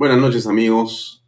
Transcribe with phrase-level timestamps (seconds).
[0.00, 1.22] Buenas noches amigos,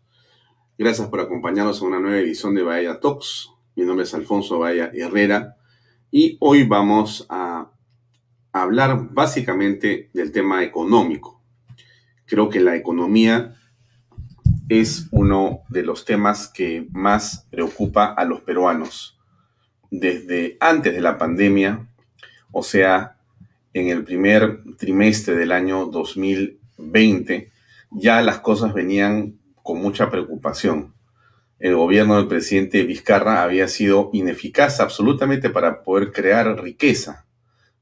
[0.78, 3.50] gracias por acompañarnos en una nueva edición de Bahía Talks.
[3.76, 5.58] Mi nombre es Alfonso Bahía Herrera
[6.10, 7.70] y hoy vamos a
[8.50, 11.42] hablar básicamente del tema económico.
[12.24, 13.56] Creo que la economía
[14.70, 19.18] es uno de los temas que más preocupa a los peruanos.
[19.90, 21.90] Desde antes de la pandemia,
[22.50, 23.18] o sea,
[23.74, 27.51] en el primer trimestre del año 2020,
[27.94, 30.94] ya las cosas venían con mucha preocupación.
[31.58, 37.26] El gobierno del presidente Vizcarra había sido ineficaz absolutamente para poder crear riqueza,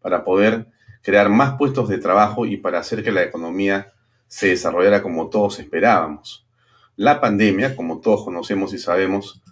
[0.02, 0.66] para poder
[1.02, 3.92] crear más puestos de trabajo y para hacer que la economía
[4.28, 6.46] se desarrollara como todos esperábamos.
[6.96, 9.42] La pandemia, como todos conocemos y sabemos,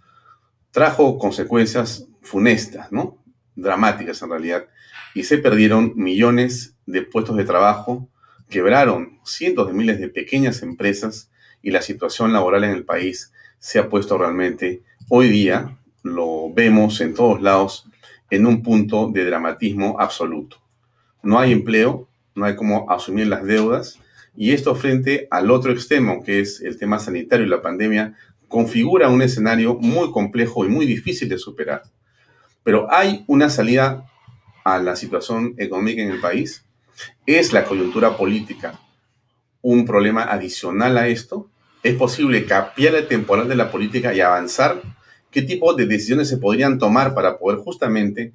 [0.71, 3.19] trajo consecuencias funestas, ¿no?
[3.57, 4.67] Dramáticas en realidad,
[5.15, 8.09] y se perdieron millones de puestos de trabajo,
[8.49, 11.31] quebraron cientos de miles de pequeñas empresas
[11.63, 17.01] y la situación laboral en el país se ha puesto realmente, hoy día, lo vemos
[17.01, 17.89] en todos lados,
[18.31, 20.59] en un punto de dramatismo absoluto.
[21.23, 23.99] No hay empleo, no hay cómo asumir las deudas
[24.37, 29.09] y esto frente al otro extremo, que es el tema sanitario y la pandemia, configura
[29.09, 31.83] un escenario muy complejo y muy difícil de superar.
[32.63, 34.07] Pero hay una salida
[34.65, 36.68] a la situación económica en el país
[37.27, 38.81] ¿Es la coyuntura política
[39.63, 41.49] un problema adicional a esto?
[41.83, 44.81] ¿Es posible cambiar el temporal de la política y avanzar?
[45.31, 48.33] ¿Qué tipo de decisiones se podrían tomar para poder justamente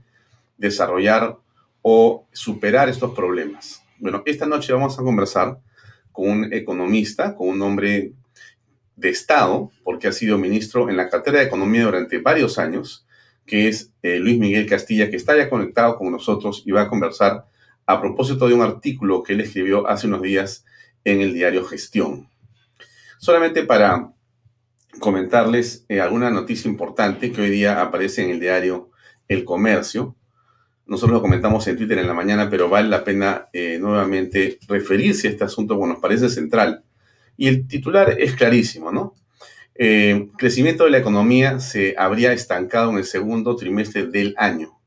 [0.58, 1.38] desarrollar
[1.82, 3.82] o superar estos problemas?
[4.00, 5.58] Bueno, esta noche vamos a conversar
[6.12, 8.14] con un economista, con un hombre
[8.96, 13.06] de Estado, porque ha sido ministro en la cartera de Economía durante varios años,
[13.46, 16.88] que es eh, Luis Miguel Castilla, que está ya conectado con nosotros y va a
[16.88, 17.46] conversar
[17.86, 20.66] a propósito de un artículo que él escribió hace unos días
[21.04, 22.30] en el diario Gestión.
[23.20, 24.14] Solamente para
[25.00, 28.92] comentarles eh, alguna noticia importante que hoy día aparece en el diario
[29.28, 30.16] El Comercio.
[30.86, 35.28] Nosotros lo comentamos en Twitter en la mañana, pero vale la pena eh, nuevamente referirse
[35.28, 36.84] a este asunto porque nos parece central.
[37.38, 39.16] Y el titular es clarísimo, ¿no?
[39.76, 44.78] Eh, crecimiento de la economía se habría estancado en el segundo trimestre del año.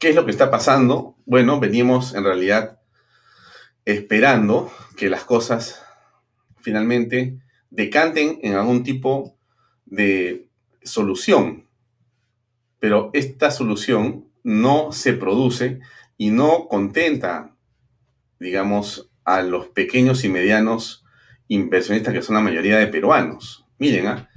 [0.00, 1.14] ¿Qué es lo que está pasando?
[1.26, 2.80] Bueno, venimos en realidad
[3.84, 5.82] esperando que las cosas
[6.62, 7.38] finalmente
[7.68, 9.36] decanten en algún tipo
[9.84, 10.48] de
[10.82, 11.68] solución.
[12.78, 15.80] Pero esta solución no se produce
[16.16, 17.54] y no contenta,
[18.38, 21.04] digamos, a los pequeños y medianos
[21.46, 23.66] inversionistas que son la mayoría de peruanos.
[23.76, 24.30] Miren, ¿ah?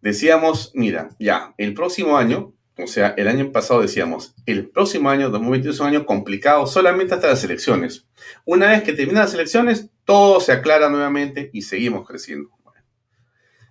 [0.00, 5.30] decíamos, mira, ya, el próximo año o sea, el año pasado decíamos, el próximo año,
[5.30, 8.06] 2021, es un año complicado solamente hasta las elecciones.
[8.44, 12.50] Una vez que terminan las elecciones, todo se aclara nuevamente y seguimos creciendo.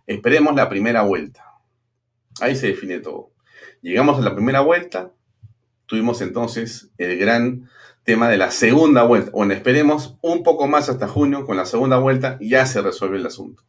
[0.08, 1.44] esperemos la primera vuelta.
[2.40, 3.32] Ahí se define todo.
[3.82, 5.12] Llegamos a la primera vuelta,
[5.86, 7.70] tuvimos entonces el gran
[8.04, 9.32] tema de la segunda vuelta.
[9.32, 13.26] Bueno, esperemos un poco más hasta junio con la segunda vuelta ya se resuelve el
[13.26, 13.64] asunto.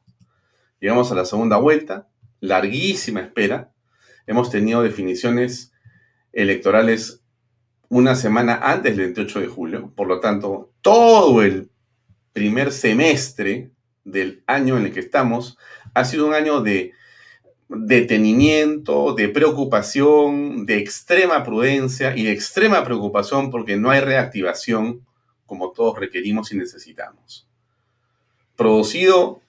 [0.80, 2.08] Llegamos a la segunda vuelta,
[2.40, 3.72] larguísima espera,
[4.26, 5.72] hemos tenido definiciones
[6.32, 7.22] electorales
[7.88, 9.92] una semana antes del 28 de julio.
[9.94, 11.70] Por lo tanto, todo el
[12.32, 13.70] primer semestre
[14.04, 15.56] del año en el que estamos
[15.94, 16.92] ha sido un año de
[17.68, 25.04] detenimiento, de preocupación, de extrema prudencia y de extrema preocupación porque no hay reactivación
[25.46, 27.48] como todos requerimos y necesitamos.
[28.56, 29.40] Producido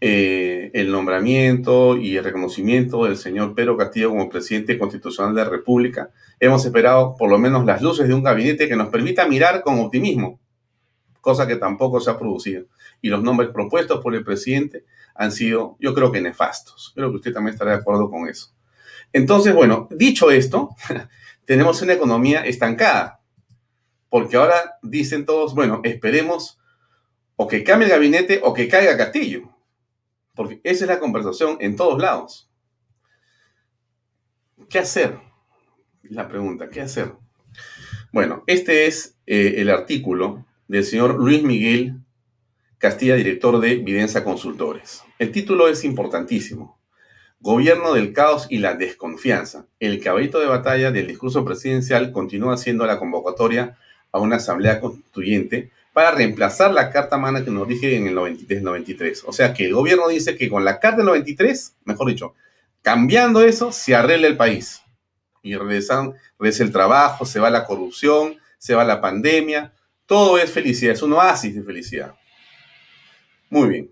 [0.00, 5.50] eh, el nombramiento y el reconocimiento del señor Pedro Castillo como presidente constitucional de la
[5.50, 9.62] República, hemos esperado por lo menos las luces de un gabinete que nos permita mirar
[9.62, 10.38] con optimismo,
[11.22, 12.66] cosa que tampoco se ha producido.
[13.00, 14.84] Y los nombres propuestos por el presidente
[15.14, 16.92] han sido, yo creo que nefastos.
[16.94, 18.52] Creo que usted también estará de acuerdo con eso.
[19.12, 20.70] Entonces, bueno, dicho esto,
[21.46, 23.20] tenemos una economía estancada,
[24.10, 26.58] porque ahora dicen todos, bueno, esperemos
[27.36, 29.55] o que cambie el gabinete o que caiga Castillo.
[30.36, 32.48] Porque esa es la conversación en todos lados.
[34.68, 35.18] ¿Qué hacer?
[36.02, 37.12] La pregunta, ¿qué hacer?
[38.12, 41.96] Bueno, este es eh, el artículo del señor Luis Miguel
[42.78, 45.02] Castilla, director de Videncia Consultores.
[45.18, 46.78] El título es importantísimo.
[47.40, 49.66] Gobierno del caos y la desconfianza.
[49.80, 53.78] El caballito de batalla del discurso presidencial continúa siendo la convocatoria
[54.12, 59.24] a una asamblea constituyente para reemplazar la carta magna que nos dije en el 93.
[59.24, 62.34] O sea que el gobierno dice que con la carta del 93, mejor dicho,
[62.82, 64.82] cambiando eso, se arregla el país.
[65.42, 69.72] Y regresa el trabajo, se va la corrupción, se va la pandemia.
[70.04, 72.14] Todo es felicidad, es un oasis de felicidad.
[73.48, 73.90] Muy bien.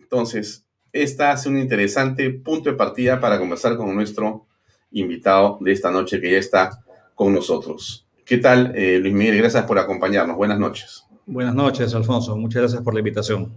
[0.00, 4.48] Entonces, esta es un interesante punto de partida para conversar con nuestro
[4.90, 6.82] invitado de esta noche que ya está
[7.14, 8.08] con nosotros.
[8.24, 9.38] ¿Qué tal, eh, Luis Miguel?
[9.38, 10.36] Gracias por acompañarnos.
[10.36, 11.04] Buenas noches.
[11.26, 12.36] Buenas noches, Alfonso.
[12.36, 13.50] Muchas gracias por la invitación.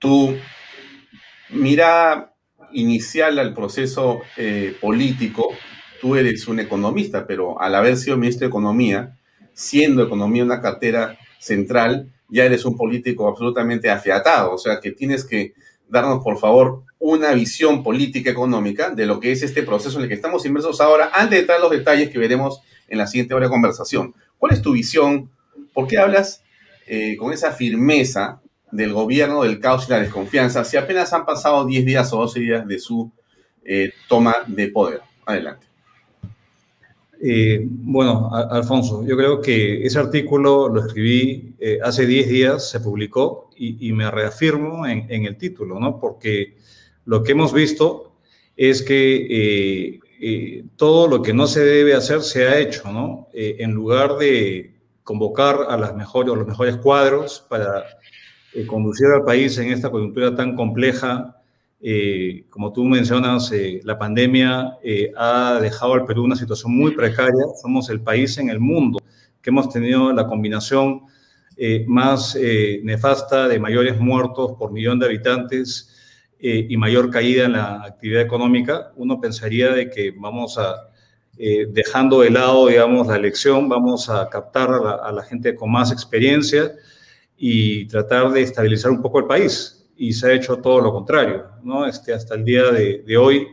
[0.00, 0.36] Tu
[1.50, 2.34] mirada
[2.72, 5.50] inicial al proceso eh, político,
[6.00, 9.16] tú eres un economista, pero al haber sido ministro de Economía,
[9.52, 15.24] siendo economía una cartera central, ya eres un político absolutamente afiatado, o sea que tienes
[15.24, 15.54] que
[15.88, 20.08] darnos, por favor, una visión política económica de lo que es este proceso en el
[20.08, 23.46] que estamos inmersos ahora, antes de entrar los detalles que veremos en la siguiente hora
[23.46, 24.14] de conversación.
[24.36, 25.30] ¿Cuál es tu visión?
[25.72, 26.42] ¿Por qué hablas
[26.88, 28.40] eh, con esa firmeza
[28.70, 32.40] del gobierno del caos y la desconfianza si apenas han pasado 10 días o 12
[32.40, 33.10] días de su
[33.64, 35.00] eh, toma de poder?
[35.24, 35.66] Adelante.
[37.20, 43.50] Eh, bueno, Alfonso, yo creo que ese artículo lo escribí hace 10 días, se publicó
[43.56, 45.98] y, me reafirmo en, el título, ¿no?
[45.98, 46.56] Porque
[47.06, 48.12] lo que hemos visto
[48.54, 49.98] es que
[50.76, 53.28] todo lo que no se debe hacer se ha hecho, ¿no?
[53.32, 54.75] en lugar de
[55.06, 57.84] convocar a las mejores, los mejores cuadros para
[58.66, 61.36] conducir al país en esta coyuntura tan compleja
[61.80, 66.92] eh, como tú mencionas, eh, la pandemia eh, ha dejado al Perú una situación muy
[66.92, 67.44] precaria.
[67.60, 68.98] Somos el país en el mundo
[69.42, 71.02] que hemos tenido la combinación
[71.86, 72.36] más
[72.82, 75.90] nefasta de mayores muertos por millón de habitantes
[76.38, 78.92] y mayor caída en la actividad económica.
[78.96, 80.90] Uno pensaría de que vamos a,
[81.36, 86.72] dejando de lado, digamos, la elección, vamos a captar a la, gente con más experiencia
[87.36, 91.44] y tratar de estabilizar un poco el país y se ha hecho todo lo contrario.
[91.62, 91.86] ¿no?
[91.86, 93.48] Este, hasta el día de, hoy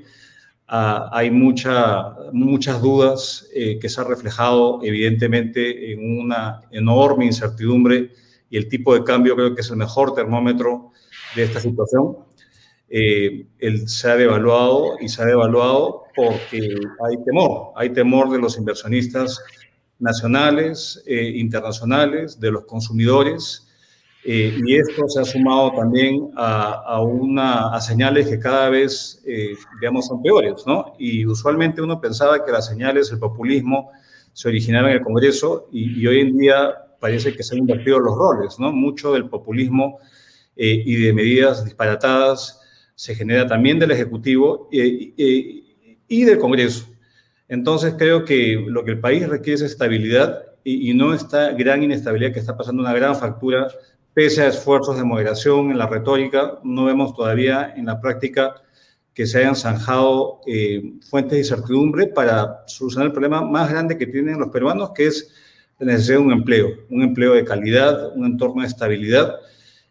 [0.68, 8.12] ah, hay mucha, muchas dudas eh, que se han reflejado evidentemente en una enorme incertidumbre
[8.50, 10.92] y el tipo de cambio creo que es el mejor termómetro
[11.36, 12.18] de esta situación.
[12.96, 16.76] Eh, él se ha devaluado y se ha devaluado porque
[17.08, 19.42] hay temor, hay temor de los inversionistas
[19.98, 23.68] nacionales, eh, internacionales, de los consumidores,
[24.26, 29.54] eh, y esto se ha sumado también a, una, a señales que cada vez, eh,
[29.82, 30.94] digamos, son peores, ¿no?
[30.98, 33.92] Y usualmente uno pensaba que las señales del populismo
[34.32, 38.16] se originaban en el Congreso y, hoy en día parece que se han invertido los
[38.16, 38.72] roles, ¿no?
[38.72, 40.00] Mucho del populismo
[40.56, 42.62] eh, y de medidas disparatadas
[43.04, 46.88] se genera también del Ejecutivo y del Congreso.
[47.50, 51.84] Entonces creo que lo que el país requiere es estabilidad y, y no esta gran
[51.84, 53.68] inestabilidad que está pasando una gran factura
[54.14, 58.56] pese a esfuerzos de moderación en la retórica, no vemos todavía en la práctica
[59.14, 64.08] que se hayan zanjado eh, fuentes de incertidumbre para solucionar el problema más grande que
[64.08, 65.30] tienen los peruanos, que es
[65.78, 69.36] la necesidad de un empleo, un empleo de calidad, un entorno de estabilidad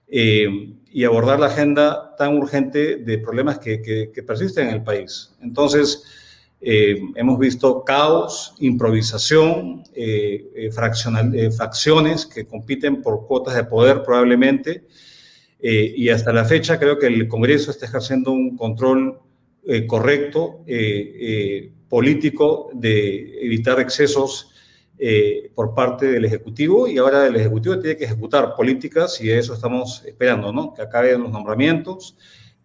[0.09, 5.35] eh, y abordar la agenda tan urgente de problemas que, persisten en el país.
[5.41, 6.05] Entonces,
[6.61, 10.71] eh, hemos visto caos, improvisación, eh, eh,
[11.51, 14.85] fracciones que compiten por cuotas de poder probablemente.
[15.65, 19.21] y hasta la fecha creo que el Congreso está ejerciendo un control
[19.87, 20.65] correcto,
[21.89, 24.52] político, de evitar excesos
[25.55, 26.87] por parte del Ejecutivo.
[26.87, 30.73] Y ahora el Ejecutivo tiene que ejecutar políticas y eso estamos esperando, ¿no?
[30.73, 32.17] Que acaben los nombramientos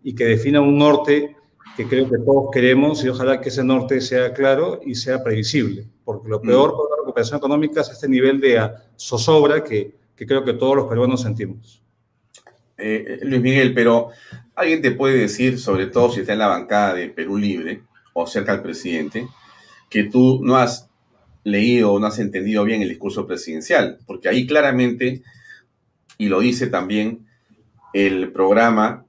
[0.04, 1.36] y que defina un norte
[1.78, 5.88] que creo que todos queremos y ojalá que ese norte sea claro y sea previsible,
[6.04, 8.68] porque lo peor para la recuperación económica es este nivel de
[8.98, 11.84] zozobra que, que creo que todos los peruanos sentimos.
[12.80, 14.10] Eh, Luis Miguel, pero
[14.56, 18.26] alguien te puede decir, sobre todo si está en la bancada de Perú Libre o
[18.26, 19.28] cerca al presidente,
[19.88, 20.87] que tú no has
[21.48, 25.24] leído o no has entendido bien el discurso presidencial, porque ahí claramente,
[26.18, 27.26] y lo dice también
[27.94, 29.06] el programa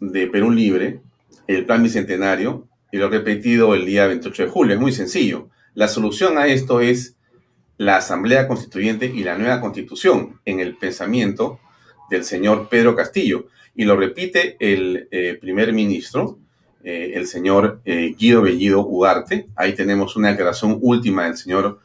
[0.00, 1.00] de Perú Libre,
[1.48, 4.74] el plan bicentenario y lo he repetido el día 28 de julio.
[4.74, 5.48] Es muy sencillo.
[5.74, 7.16] La solución a esto es
[7.76, 11.58] la Asamblea Constituyente y la nueva Constitución en el pensamiento
[12.08, 13.48] del señor Pedro Castillo.
[13.74, 16.38] Y lo repite el eh, primer ministro,
[16.90, 19.46] eh, el señor eh, Guido Bellido Ugarte.
[19.56, 21.80] Ahí tenemos una declaración última del señor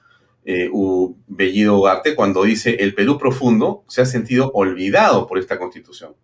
[1.27, 6.15] Bellido Ugarte cuando dice el Perú profundo se ha sentido olvidado por esta constitución.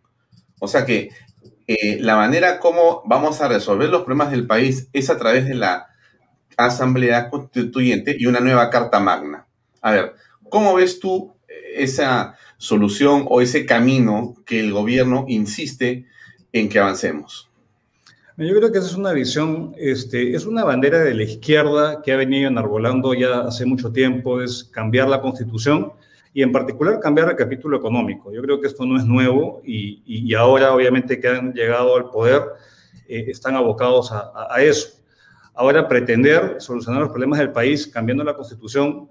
[0.62, 1.10] O sea que
[1.68, 5.56] eh, la manera como vamos a resolver los problemas del país es a través de
[5.56, 5.88] la
[6.56, 9.46] Asamblea Constituyente y una nueva Carta Magna.
[9.82, 10.14] A ver,
[10.48, 11.34] ¿cómo ves tú
[11.76, 16.06] esa solución o ese camino que el gobierno insiste
[16.54, 17.49] en que avancemos?
[18.40, 22.14] Yo creo que esa es una visión, este, es una bandera de la izquierda que
[22.14, 25.92] ha venido enarbolando ya hace mucho tiempo, es cambiar la constitución
[26.34, 28.32] y en particular cambiar el capítulo económico.
[28.32, 32.42] Yo creo que esto no es nuevo y, ahora obviamente que han llegado al poder
[33.10, 35.02] eh, están abocados a, eso.
[35.54, 39.10] Ahora pretender solucionar los problemas del país cambiando la constitución,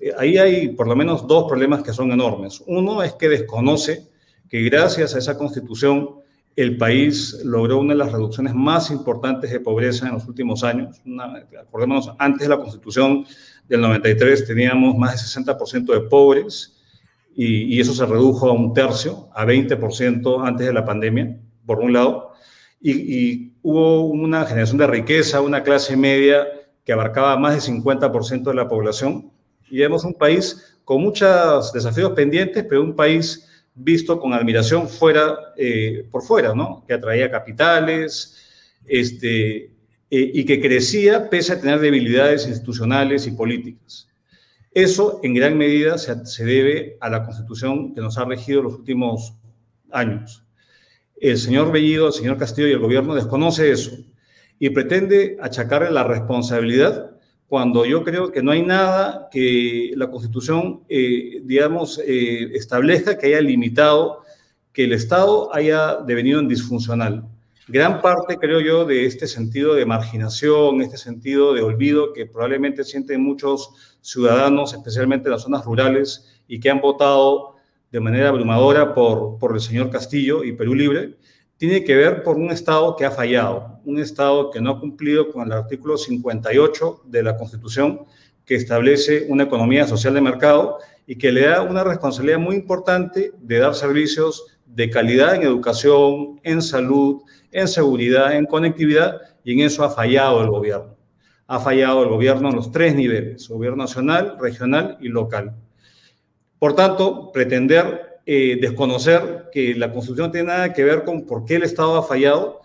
[0.00, 2.62] eh, ahí hay por lo menos dos problemas que son enormes.
[2.66, 4.08] Uno es que desconoce
[4.48, 6.19] que gracias a esa constitución
[6.56, 11.00] el país logró una de las reducciones más importantes de pobreza en los últimos años.
[11.58, 13.24] acordémonos, antes de la constitución
[13.68, 16.76] del 93 teníamos más del 60% de pobres
[17.34, 21.92] y, eso se redujo a un tercio, a 20% antes de la pandemia, por un
[21.92, 22.32] lado.
[22.80, 26.46] Y, hubo una generación de riqueza, una clase media
[26.82, 29.30] que abarcaba más del 50% de la población.
[29.70, 33.49] Y vemos un país con muchos desafíos pendientes, pero un país
[33.82, 36.84] visto con admiración fuera, eh, por fuera, ¿no?
[36.86, 38.36] Que atraía capitales
[38.86, 39.70] este, eh,
[40.10, 44.08] y que crecía pese a tener debilidades institucionales y políticas.
[44.72, 48.74] Eso en gran medida se, se debe a la constitución que nos ha regido los
[48.74, 49.34] últimos
[49.90, 50.44] años.
[51.20, 53.92] El señor Bellido, el señor Castillo y el gobierno desconoce eso
[54.58, 57.19] y pretende achacarle la responsabilidad
[57.50, 63.26] cuando yo creo que no hay nada que la Constitución, eh, digamos, eh, establezca que
[63.26, 64.22] haya limitado
[64.72, 67.24] que el Estado haya devenido en disfuncional.
[67.66, 72.84] Gran parte, creo yo, de este sentido de marginación, este sentido de olvido que probablemente
[72.84, 77.56] sienten muchos ciudadanos, especialmente en las zonas rurales, y que han votado
[77.90, 81.16] de manera abrumadora por, por el señor Castillo y Perú Libre,
[81.56, 85.30] tiene que ver por un Estado que ha fallado, un Estado que no ha cumplido
[85.30, 88.06] con el artículo 58 de la Constitución,
[88.44, 93.32] que establece una economía social de mercado y que le da una responsabilidad muy importante
[93.40, 99.60] de dar servicios de calidad en educación, en salud, en seguridad, en conectividad, y en
[99.60, 100.96] eso ha fallado el gobierno.
[101.46, 105.56] Ha fallado el gobierno en los tres niveles, gobierno nacional, regional y local.
[106.58, 111.56] Por tanto, pretender eh, desconocer que la Constitución tiene nada que ver con por qué
[111.56, 112.59] el Estado ha fallado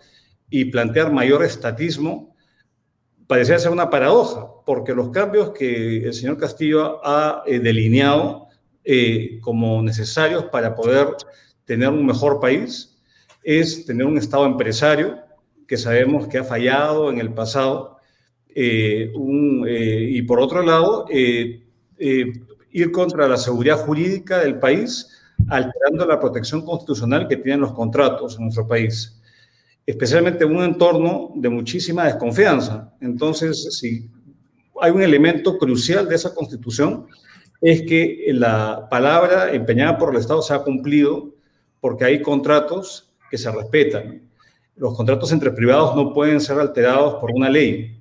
[0.50, 2.34] y plantear mayor estatismo,
[3.26, 8.48] parecía ser una paradoja, porque los cambios que el señor Castillo ha eh, delineado
[8.84, 11.08] eh, como necesarios para poder
[11.64, 12.96] tener un mejor país
[13.42, 15.18] es tener un Estado empresario
[15.66, 17.96] que sabemos que ha fallado en el pasado,
[18.48, 25.08] y por otro lado, ir contra la seguridad jurídica del país
[25.48, 29.20] alterando la protección constitucional que tienen los contratos en nuestro país,
[29.86, 32.92] especialmente en un entorno de muchísima desconfianza.
[33.00, 34.10] Entonces, si
[34.80, 37.06] hay un elemento crucial de esa constitución,
[37.60, 41.30] es que la palabra empeñada por el Estado se ha cumplido
[41.80, 44.22] porque hay contratos que se respetan.
[44.74, 47.98] Los contratos entre privados no pueden ser alterados por una ley.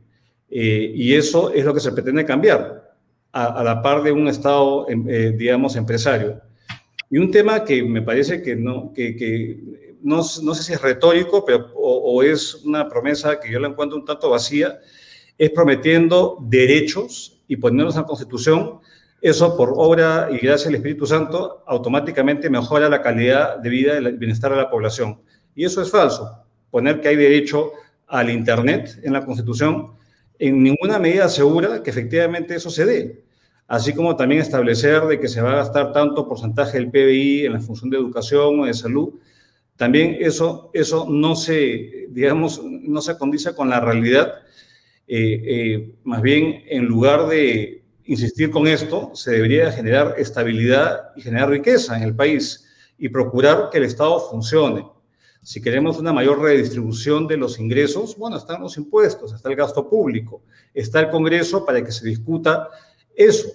[0.50, 2.94] Eh, y eso es lo que se pretende cambiar,
[3.32, 6.42] a, la par de un Estado, em, eh, digamos, empresario.
[7.10, 10.82] Y un tema que me parece que no, que, que no, no, sé si es
[10.82, 14.80] retórico, pero o, es una promesa que yo la encuentro un tanto vacía,
[15.38, 18.80] es prometiendo derechos y poniéndolos en la Constitución.
[19.22, 24.06] Eso, por obra y gracias al Espíritu Santo, automáticamente mejora la calidad de vida y
[24.06, 25.22] el bienestar de la población.
[25.56, 26.46] Y eso es falso.
[26.70, 27.72] Poner que hay derecho
[28.08, 29.94] al Internet en la Constitución
[30.38, 33.26] en ninguna medida asegura que efectivamente eso se dé
[33.68, 37.54] así como también establecer de que se va a gastar tanto porcentaje del PBI en
[37.54, 39.14] la función de educación o de salud.
[39.78, 44.34] También eso, eso no se, digamos, no se condice con la realidad.
[45.08, 51.22] Eh, eh, más bien, en lugar de insistir con esto, se debería generar estabilidad y
[51.22, 52.66] generar riqueza en el país
[52.98, 54.88] y procurar que el Estado funcione.
[55.42, 59.88] Si queremos una mayor redistribución de los ingresos, bueno, están los impuestos, está el gasto
[59.88, 60.42] público,
[60.74, 62.70] está el Congreso para que se discuta
[63.16, 63.50] eso,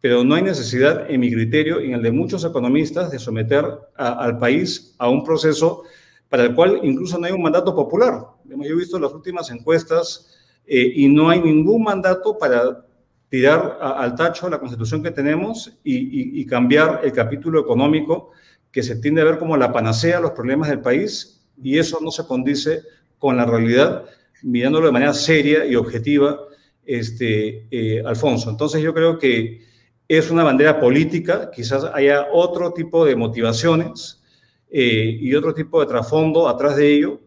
[0.00, 3.64] pero no hay necesidad, en mi criterio y en el de muchos economistas, de someter
[3.96, 5.82] al país a un proceso
[6.28, 8.20] para el cual incluso no hay un mandato popular.
[8.44, 10.36] Yo he visto las últimas encuestas
[10.66, 12.84] eh, y no hay ningún mandato para
[13.28, 18.30] tirar al tacho la constitución que tenemos y, y, cambiar el capítulo económico
[18.70, 21.98] que se tiende a ver como la panacea a los problemas del país y eso
[22.00, 22.82] no se condice
[23.18, 24.04] con la realidad,
[24.42, 26.38] mirándolo de manera seria y objetiva
[26.84, 28.48] este, eh, Alfonso.
[28.48, 29.65] Entonces yo creo que
[30.08, 34.22] es una bandera política, quizás haya otro tipo de motivaciones
[34.70, 37.20] eh, y otro tipo de trasfondo atrás de ello,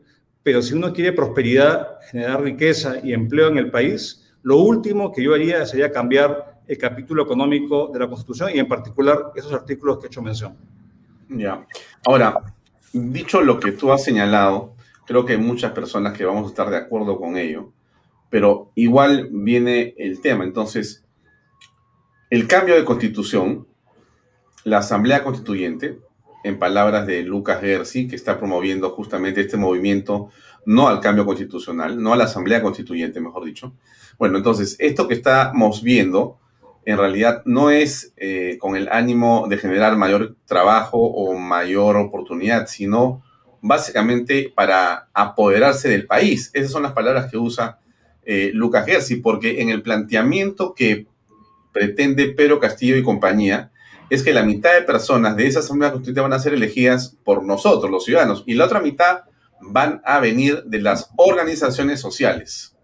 [0.44, 5.22] pero si uno quiere prosperidad, generar riqueza y empleo en el país, lo último que
[5.22, 9.98] yo haría sería cambiar el capítulo económico de la Constitución y en particular esos artículos
[9.98, 10.56] que he hecho mención.
[11.30, 11.66] Ya.
[12.06, 12.54] Ahora,
[12.94, 16.70] dicho lo que tú has señalado, creo que hay muchas personas que vamos a estar
[16.70, 17.72] de acuerdo con ello
[18.30, 20.44] pero igual viene el tema.
[20.44, 21.04] Entonces,
[22.30, 23.68] el cambio de constitución
[24.64, 26.00] la Asamblea Constituyente,
[26.44, 30.30] en palabras de Lucas Gersi, que está promoviendo justamente este movimiento
[30.66, 33.74] no al cambio constitucional, no a la Asamblea Constituyente, mejor dicho.
[34.18, 36.38] Bueno, entonces, esto que estamos viendo
[36.86, 42.68] en realidad no es eh, con el ánimo de generar mayor trabajo o mayor oportunidad,
[42.68, 43.22] sino
[43.62, 46.52] básicamente para apoderarse del país.
[46.54, 47.80] Esas son las palabras que usa
[48.24, 51.08] eh, Lucas Gersi, porque en el planteamiento que
[51.72, 53.72] pretende Pedro Castillo y compañía,
[54.10, 57.44] es que la mitad de personas de esa Asamblea Constituyente van a ser elegidas por
[57.44, 59.24] nosotros, los ciudadanos, y la otra mitad
[59.62, 62.76] van a venir de las organizaciones sociales.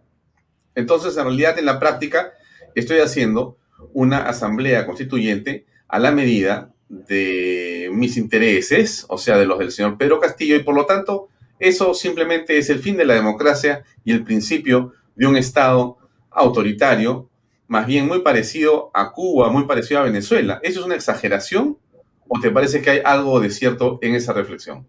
[0.76, 2.34] Entonces, en realidad, en la práctica,
[2.76, 3.58] estoy haciendo
[3.94, 9.98] una asamblea constituyente a la medida de mis intereses, o sea, de los del señor
[9.98, 14.12] Pedro Castillo, y por lo tanto, eso simplemente es el fin de la democracia y
[14.12, 15.98] el principio de un Estado
[16.30, 17.30] autoritario,
[17.68, 20.60] más bien muy parecido a Cuba, muy parecido a Venezuela.
[20.64, 21.78] ¿Eso es una exageración
[22.28, 24.88] o te parece que hay algo de cierto en esa reflexión?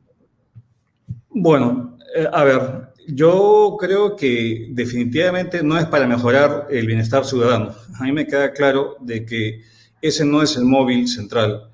[1.28, 2.60] Bueno, eh, a ver,
[3.08, 7.74] yo creo que definitivamente no es para mejorar el bienestar ciudadano.
[7.98, 9.62] A mí me queda claro de que
[10.02, 11.70] ese no es el móvil central,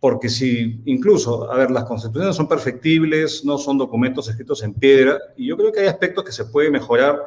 [0.00, 5.18] porque si incluso, a ver, las constituciones son perfectibles, no son documentos escritos en piedra,
[5.36, 7.18] y yo creo que hay aspectos que se puede mejorar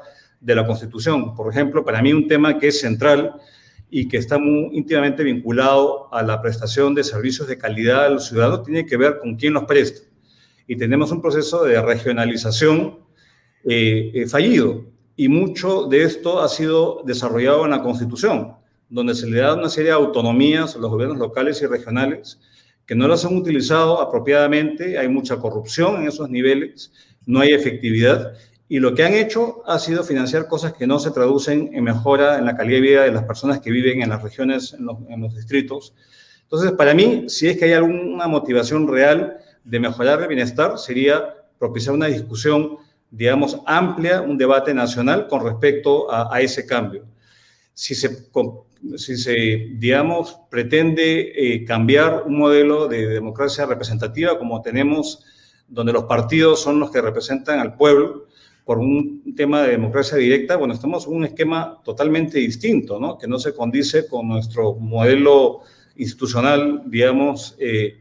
[0.42, 1.34] de la constitución.
[1.36, 3.36] Por ejemplo, para mí un tema que es central
[3.90, 8.28] y que está muy íntimamente vinculado a la prestación de servicios de calidad a los
[8.28, 10.02] ciudadanos tiene que ver con quién los presta.
[10.68, 13.00] Y tenemos un proceso de regionalización
[13.64, 14.86] eh, eh, fallido.
[15.16, 18.56] Y mucho de esto ha sido desarrollado en la Constitución,
[18.90, 22.40] donde se le da una serie de autonomías a los gobiernos locales y regionales
[22.92, 26.92] que no las han utilizado apropiadamente, hay mucha corrupción en esos niveles,
[27.26, 28.34] no hay efectividad
[28.72, 32.38] y lo que han hecho ha sido financiar cosas que no se traducen en mejora
[32.38, 34.98] en la calidad de vida de las personas que viven en las regiones, en los,
[35.10, 35.94] en los distritos.
[36.44, 41.36] Entonces, para mí, si es que hay alguna motivación real de mejorar el bienestar, sería
[41.60, 42.78] propiciar una discusión
[43.10, 47.06] digamos, amplia, un debate nacional con respecto a, ese cambio.
[47.74, 48.30] Si se,
[48.96, 55.26] si se, digamos, pretende eh, cambiar un modelo de democracia representativa como tenemos,
[55.68, 58.28] donde los partidos son los que representan al pueblo,
[58.66, 63.18] por un tema de democracia directa, bueno, estamos en un esquema totalmente distinto, ¿no?
[63.18, 65.62] Que no se condice con nuestro modelo
[65.96, 67.98] institucional, digamos, eh,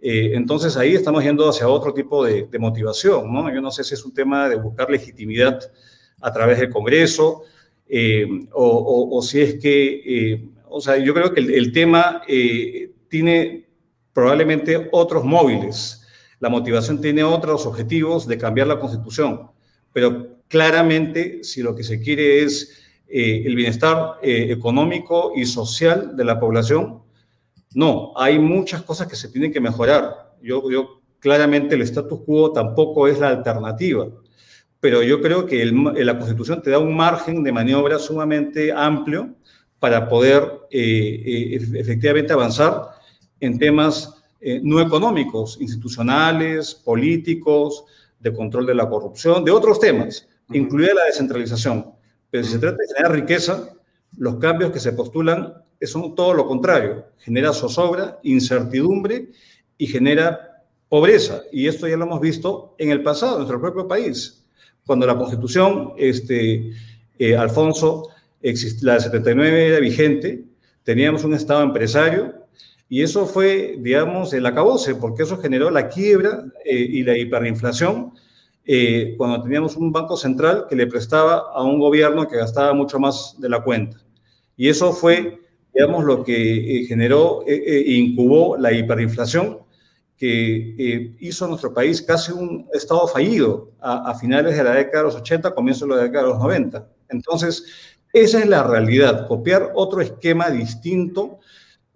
[0.00, 3.52] eh, entonces ahí estamos yendo hacia otro tipo de, motivación, ¿no?
[3.52, 5.60] Yo no sé si es un tema de buscar legitimidad
[6.20, 7.42] a través del Congreso
[7.88, 12.22] eh, o, si es que, o sea, yo creo que el, tema
[13.08, 13.68] tiene
[14.12, 16.06] probablemente otros móviles.
[16.38, 19.50] La motivación tiene otros objetivos de cambiar la Constitución,
[19.92, 22.76] pero claramente si lo que se quiere es
[23.12, 27.02] el bienestar económico y social de la población,
[27.74, 30.36] no, hay muchas cosas que se tienen que mejorar.
[30.40, 34.08] Yo, yo claramente el status quo tampoco es la alternativa,
[34.80, 39.34] pero yo creo que la Constitución te da un margen de maniobra sumamente amplio
[39.78, 42.88] para poder eh, eh, efectivamente avanzar
[43.40, 47.84] en temas eh, no económicos, institucionales, políticos,
[48.20, 51.92] de control de la corrupción, de otros temas, incluida la descentralización.
[52.30, 53.70] Pero si se trata de generar riqueza,
[54.16, 59.30] los cambios que se postulan son todo lo contrario, genera zozobra, incertidumbre
[59.78, 61.42] y genera pobreza.
[61.50, 64.44] Y esto ya lo hemos visto en el pasado, en nuestro propio país.
[64.84, 66.72] Cuando la constitución, este,
[67.18, 68.08] eh, Alfonso,
[68.82, 70.44] la de 79 era vigente,
[70.82, 72.39] teníamos un Estado empresario
[72.92, 78.14] y eso fue, digamos, el acabose, porque eso generó la quiebra eh, y la hiperinflación
[78.64, 82.98] eh, cuando teníamos un banco central que le prestaba a un gobierno que gastaba mucho
[82.98, 83.98] más de la cuenta.
[84.56, 85.38] Y eso fue
[85.72, 89.60] digamos, lo que eh, generó e incubó la hiperinflación
[90.16, 95.04] que hizo a nuestro país casi un estado fallido a, finales de la década de
[95.04, 96.88] los 80, comienzo de la década de los 90.
[97.08, 97.64] Entonces,
[98.12, 99.28] esa es la realidad.
[99.28, 101.38] Copiar otro esquema distinto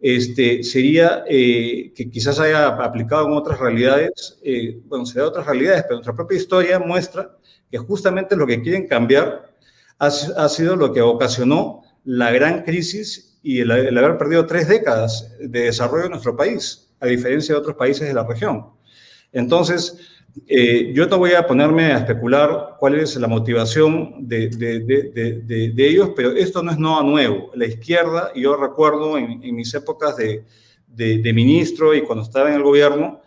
[0.06, 4.38] este, sería que quizás haya aplicado en otras realidades,
[4.84, 7.34] bueno, sería otras realidades, pero nuestra propia historia muestra
[7.70, 9.50] que justamente lo que quieren cambiar
[9.98, 15.60] ha, sido lo que ocasionó la gran crisis y el, haber perdido tres décadas de
[15.60, 18.66] desarrollo en nuestro país, a diferencia de otros países de la región.
[19.32, 20.13] Entonces,
[20.46, 24.50] eh, yo no voy a ponerme a especular cuál es la motivación de,
[25.76, 27.50] ellos, pero esto no es nada nuevo.
[27.54, 33.20] La izquierda, yo recuerdo en, mis épocas de, ministro y cuando estaba en el gobierno,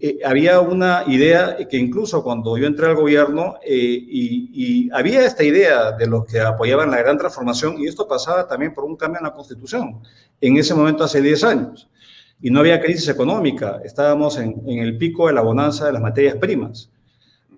[0.00, 5.44] eh, había una idea que incluso cuando yo entré al gobierno eh, y, había esta
[5.44, 9.18] idea de los que apoyaban la gran transformación y esto pasaba también por un cambio
[9.18, 10.00] en la constitución,
[10.40, 11.88] en ese momento hace 10 años.
[12.40, 16.36] Y no había crisis económica, estábamos en, el pico de la bonanza de las materias
[16.36, 16.90] primas.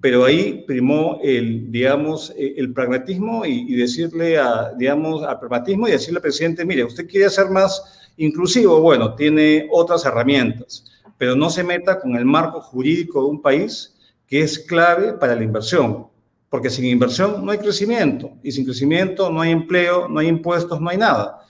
[0.00, 5.92] Pero ahí primó el, digamos, e, el pragmatismo y, decirle a, digamos, al pragmatismo y
[5.92, 10.84] decirle al presidente, mire, usted quiere ser más inclusivo, bueno, tiene otras herramientas,
[11.18, 13.94] pero no se meta con el marco jurídico de un país
[14.26, 16.06] que es clave para la inversión,
[16.48, 20.80] porque sin inversión no hay crecimiento, y sin crecimiento no hay empleo, no hay impuestos,
[20.80, 21.40] no hay nada.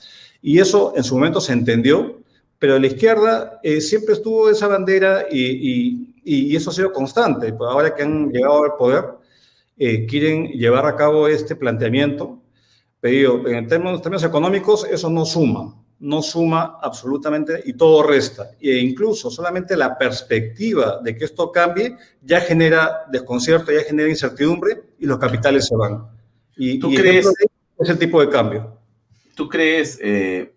[0.43, 2.20] Y eso en su momento se entendió,
[2.61, 6.07] pero la izquierda eh, siempre estuvo esa bandera y,
[6.55, 7.53] eso ha sido constante.
[7.55, 9.05] Pues ahora que han llegado al poder,
[9.79, 12.39] eh, quieren llevar a cabo este planteamiento,
[13.01, 18.51] pero en términos, términos económicos eso no suma, no suma absolutamente y todo resta.
[18.61, 24.83] E incluso solamente la perspectiva de que esto cambie ya genera desconcierto, ya genera incertidumbre
[24.99, 26.07] y los capitales se van.
[26.57, 27.27] Y, ¿Tú crees?
[27.79, 28.77] Es el tipo de cambio.
[29.35, 30.53] ¿Tú crees, eh,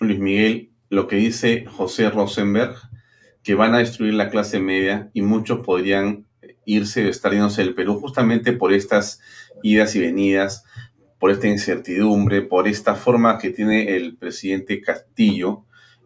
[0.00, 2.76] Luis Miguel, lo que dice José Rosenberg,
[3.42, 6.26] que van a destruir la clase media y muchos podrían
[6.64, 9.20] irse estar yéndose del Perú justamente por estas
[9.62, 10.64] idas y venidas,
[11.18, 15.64] por esta incertidumbre, por esta forma que tiene el presidente Castillo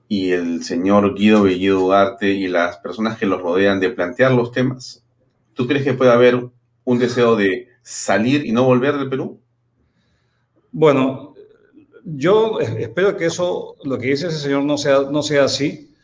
[0.09, 4.53] y el señor Guido Bellido Duarte y las personas que los rodean de plantear los
[4.53, 5.05] temas?
[5.55, 6.49] ¿Tú crees que puede haber
[6.85, 9.41] un deseo de salir y no volver del Perú?
[10.73, 11.35] Bueno,
[12.17, 15.95] yo espero que eso, lo que dice ese señor, no sea, no sea así,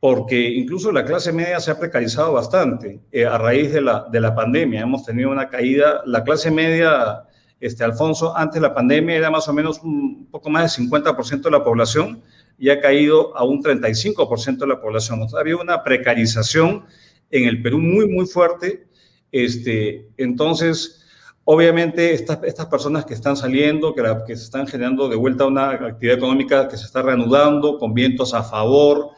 [0.00, 4.20] porque incluso la clase media se ha precarizado bastante eh, a raíz de la, de
[4.20, 4.82] la pandemia.
[4.82, 7.22] Hemos tenido una caída, la clase media,
[7.58, 11.40] este, Alfonso, antes de la pandemia era más o menos un poco más del 50%
[11.40, 12.22] de la población
[12.58, 15.22] y ha caído a un 35% de la población.
[15.22, 16.84] O había una precarización
[17.30, 18.86] en el Perú muy, muy fuerte.
[19.32, 21.03] Este, entonces,
[21.46, 26.68] Obviamente, estas, personas que están saliendo, que, se están generando de vuelta una actividad económica
[26.68, 29.10] que se está reanudando con vientos a favor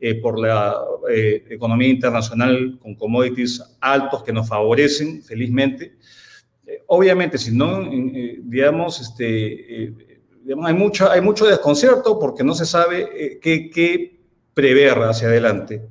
[0.00, 0.76] eh, por la
[1.08, 5.96] eh, economía internacional con commodities altos que nos favorecen, felizmente.
[6.66, 7.88] Eh, obviamente, si no,
[8.42, 9.94] digamos, este,
[10.64, 14.20] hay, mucho, hay mucho desconcierto porque no se sabe qué
[14.52, 15.86] prever hacia adelante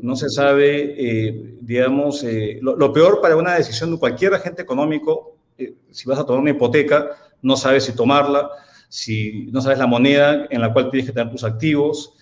[0.00, 5.36] no se sabe, eh, digamos, eh, lo, peor para una decisión de cualquier agente económico,
[5.58, 7.10] eh, si vas a tomar una hipoteca,
[7.42, 8.50] no sabes si tomarla,
[8.88, 12.14] si no sabes la moneda en la cual tienes que tener tus activos.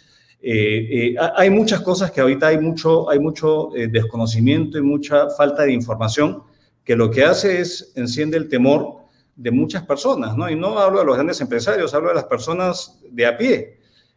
[1.36, 6.42] hay muchas cosas que ahorita hay mucho, hay mucho desconocimiento y mucha falta de información
[6.84, 9.04] que lo que hace es enciende el temor
[9.36, 10.48] de muchas personas, ¿no?
[10.48, 13.73] Y no hablo de los grandes empresarios, hablo de las personas de a pie,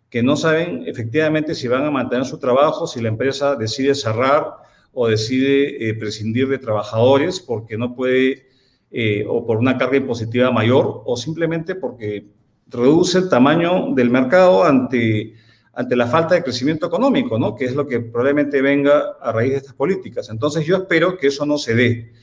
[0.09, 4.55] que no saben efectivamente si van a mantener su trabajo, si la empresa decide cerrar
[4.93, 8.47] o decide eh, prescindir de trabajadores porque no puede,
[8.89, 12.25] eh, o por una carga impositiva mayor, o simplemente porque
[12.67, 15.33] reduce el tamaño del mercado ante,
[15.73, 17.53] ante la falta de crecimiento económico, ¿no?
[17.55, 20.29] que es lo que probablemente venga a raíz de estas políticas.
[20.29, 22.13] Entonces yo espero que eso no se dé,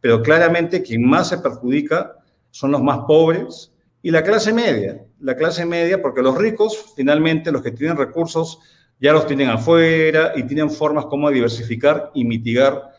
[0.00, 2.16] pero claramente quien más se perjudica
[2.50, 3.72] son los más pobres,
[4.04, 8.58] y la clase media, la clase media, porque los ricos, finalmente, los que tienen recursos,
[9.00, 12.90] ya los tienen afuera y tienen formas como diversificar y mitigar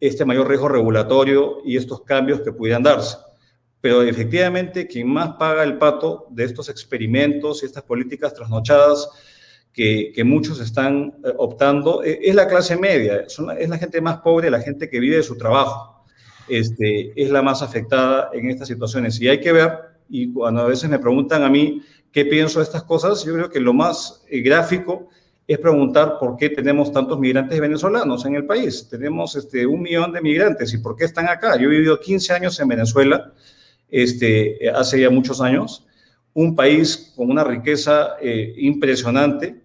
[0.00, 3.16] este mayor riesgo regulatorio y estos cambios que pudieran darse.
[3.80, 9.08] Pero efectivamente, quien más paga el pato de estos experimentos y estas políticas trasnochadas
[9.72, 14.18] que, que muchos están eh, optando eh, es la clase media, es la gente más
[14.18, 16.04] pobre, la gente que vive de su trabajo.
[16.48, 19.20] Este, es la más afectada en estas situaciones.
[19.20, 22.64] Y hay que ver y cuando a veces me preguntan a mí qué pienso de
[22.64, 25.08] estas cosas, yo creo que lo más eh, gráfico
[25.46, 28.88] es preguntar por qué tenemos tantos migrantes venezolanos en el país.
[28.90, 31.56] Tenemos este, un millón de migrantes y por qué están acá.
[31.56, 33.32] Yo he vivido 15 años en Venezuela,
[33.88, 35.86] este, hace ya muchos años,
[36.34, 39.62] un país con una riqueza eh, impresionante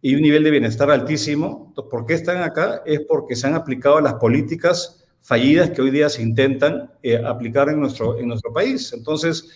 [0.00, 1.66] y un nivel de bienestar altísimo.
[1.68, 2.82] Entonces, ¿Por qué están acá?
[2.86, 7.68] Es porque se han aplicado las políticas fallidas que hoy día se intentan eh, aplicar
[7.68, 8.92] en nuestro, en nuestro país.
[8.92, 9.48] Entonces,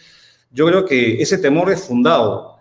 [0.51, 2.57] yo creo que ese temor es fundado.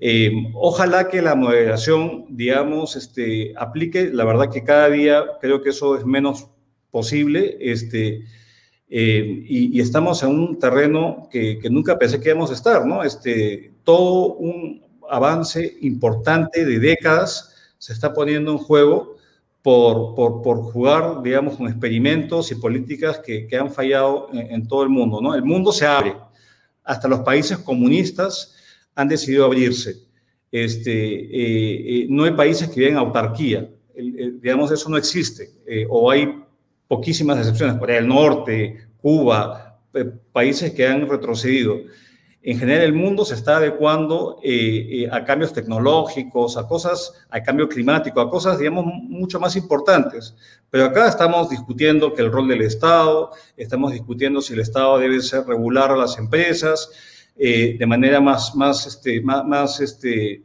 [0.00, 4.10] Eh, ojalá que la moderación, digamos, este, aplique.
[4.12, 6.48] La verdad que cada día creo que eso es menos
[6.90, 7.56] posible.
[7.60, 8.24] Este,
[8.88, 13.02] eh, y, estamos en un terreno que, que, nunca pensé que íbamos a estar, ¿no?
[13.02, 19.13] Este, todo un avance importante de décadas se está poniendo en juego
[19.64, 24.82] por, por, por, jugar, digamos, con experimentos y políticas que, que han fallado en, todo
[24.82, 25.22] el mundo.
[25.22, 25.34] ¿no?
[25.34, 26.14] El mundo se abre.
[26.82, 28.54] Hasta los países comunistas
[28.94, 30.02] han decidido abrirse.
[30.52, 33.70] Este, eh, eh, no hay países que viven autarquía.
[33.96, 35.50] digamos, eso no existe.
[35.66, 36.42] Eh, o hay
[36.86, 37.78] poquísimas excepciones.
[37.78, 39.80] Corea del Norte, Cuba,
[40.30, 41.78] países que han retrocedido.
[42.46, 47.42] En general el mundo se está adecuando eh, eh, a cambios tecnológicos, a cosas, a
[47.42, 50.34] cambio climático, a cosas, digamos, mucho más importantes.
[50.68, 55.22] Pero acá estamos discutiendo que el rol del Estado, estamos discutiendo si el Estado debe
[55.22, 56.90] ser regular a las empresas
[57.38, 60.42] eh, de manera más, más, este, más, este,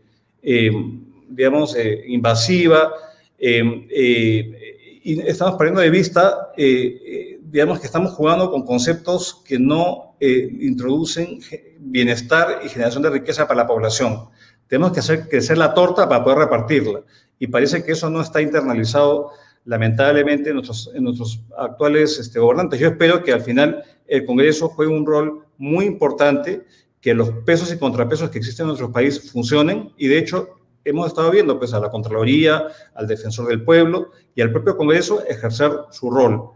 [1.27, 1.75] digamos,
[2.07, 2.93] invasiva.
[3.38, 11.39] y estamos perdiendo de vista, digamos, que estamos jugando con conceptos que no introducen
[11.79, 14.29] bienestar y generación de riqueza para la población.
[14.67, 17.01] Tenemos que hacer crecer la torta para poder repartirla.
[17.39, 19.32] Y parece que eso no está internalizado,
[19.65, 22.79] lamentablemente, en nuestros, en nuestros actuales este, gobernantes.
[22.79, 26.65] Yo espero que al final el Congreso juegue un rol muy importante,
[27.01, 29.93] que los pesos y contrapesos que existen en nuestro país funcionen.
[29.97, 34.41] Y de hecho, hemos estado viendo pues, a la Contraloría, al Defensor del Pueblo y
[34.41, 36.51] al propio Congreso ejercer su rol.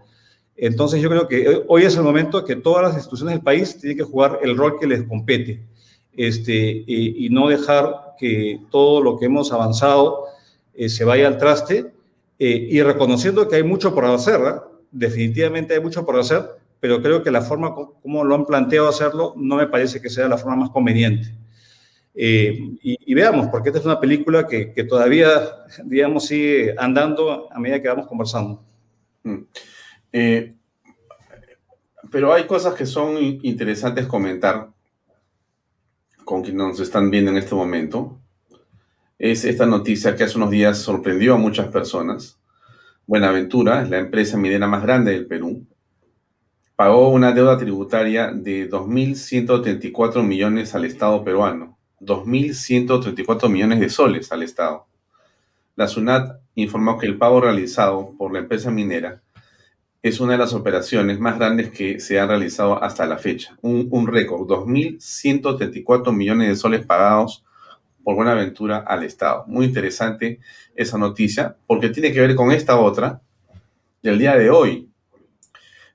[0.65, 3.97] Entonces yo creo que hoy es el momento que todas las instituciones del país tienen
[3.97, 5.61] que jugar el rol que les compete
[6.15, 10.23] este, y, no dejar que todo lo que hemos avanzado
[10.73, 11.91] eh, se vaya al traste
[12.39, 14.61] eh, y reconociendo que hay mucho por hacer, ¿eh?
[14.89, 16.43] definitivamente hay mucho por hacer,
[16.79, 20.29] pero creo que la forma como lo han planteado hacerlo no me parece que sea
[20.29, 21.27] la forma más conveniente.
[22.15, 25.27] y, veamos, porque esta es una película que, que, todavía,
[25.83, 28.63] digamos, sigue andando a medida que vamos conversando.
[29.23, 29.41] Mm.
[30.13, 30.53] Eh,
[32.11, 34.69] pero hay cosas que son interesantes comentar
[36.23, 38.19] con quienes nos están viendo en este momento.
[39.17, 42.39] Es esta noticia que hace unos días sorprendió a muchas personas.
[43.07, 45.65] Buenaventura, la empresa minera más grande del Perú,
[46.75, 51.79] pagó una deuda tributaria de 2.134 millones al Estado peruano.
[51.99, 54.85] 2.134 millones de soles al Estado.
[55.75, 59.22] La SUNAT informó que el pago realizado por la empresa minera
[60.03, 63.57] es una de las operaciones más grandes que se han realizado hasta la fecha.
[63.61, 67.45] Un, un récord, 2.134 millones de soles pagados
[68.03, 69.45] por Buenaventura al Estado.
[69.47, 70.41] Muy interesante
[70.75, 73.21] esa noticia porque tiene que ver con esta otra
[74.01, 74.89] del día de hoy.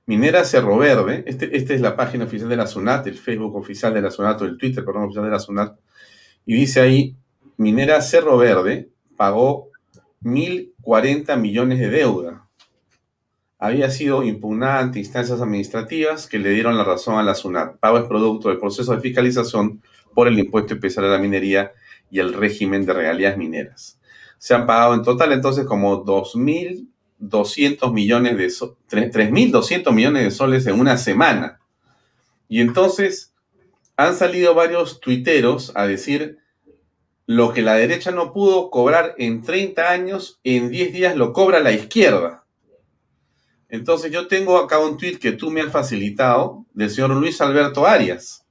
[0.07, 3.93] Minera Cerro Verde, este, esta es la página oficial de la SUNAT, el Facebook oficial
[3.93, 5.77] de la SUNAT o el Twitter, perdón, oficial de la SUNAT,
[6.47, 7.15] y dice ahí,
[7.57, 9.69] Minera Cerro Verde pagó
[10.23, 12.38] 1.040 millones de deuda
[13.59, 17.77] había sido impugnada ante instancias administrativas que le dieron la razón a la SUNAT.
[17.77, 19.83] Pago es producto del proceso de fiscalización
[20.15, 21.73] por el impuesto especial a la minería
[22.09, 23.99] y el régimen de regalías mineras.
[24.37, 30.79] Se han pagado en total entonces como 2.200 millones de 3.200 millones de soles en
[30.79, 31.59] una semana.
[32.47, 33.33] Y entonces
[33.97, 36.37] han salido varios tuiteros a decir
[37.25, 41.59] lo que la derecha no pudo cobrar en 30 años, en 10 días lo cobra
[41.59, 42.38] la izquierda.
[43.69, 47.85] Entonces yo tengo acá un tweet que tú me has facilitado del señor Luis Alberto
[47.85, 48.45] Arias,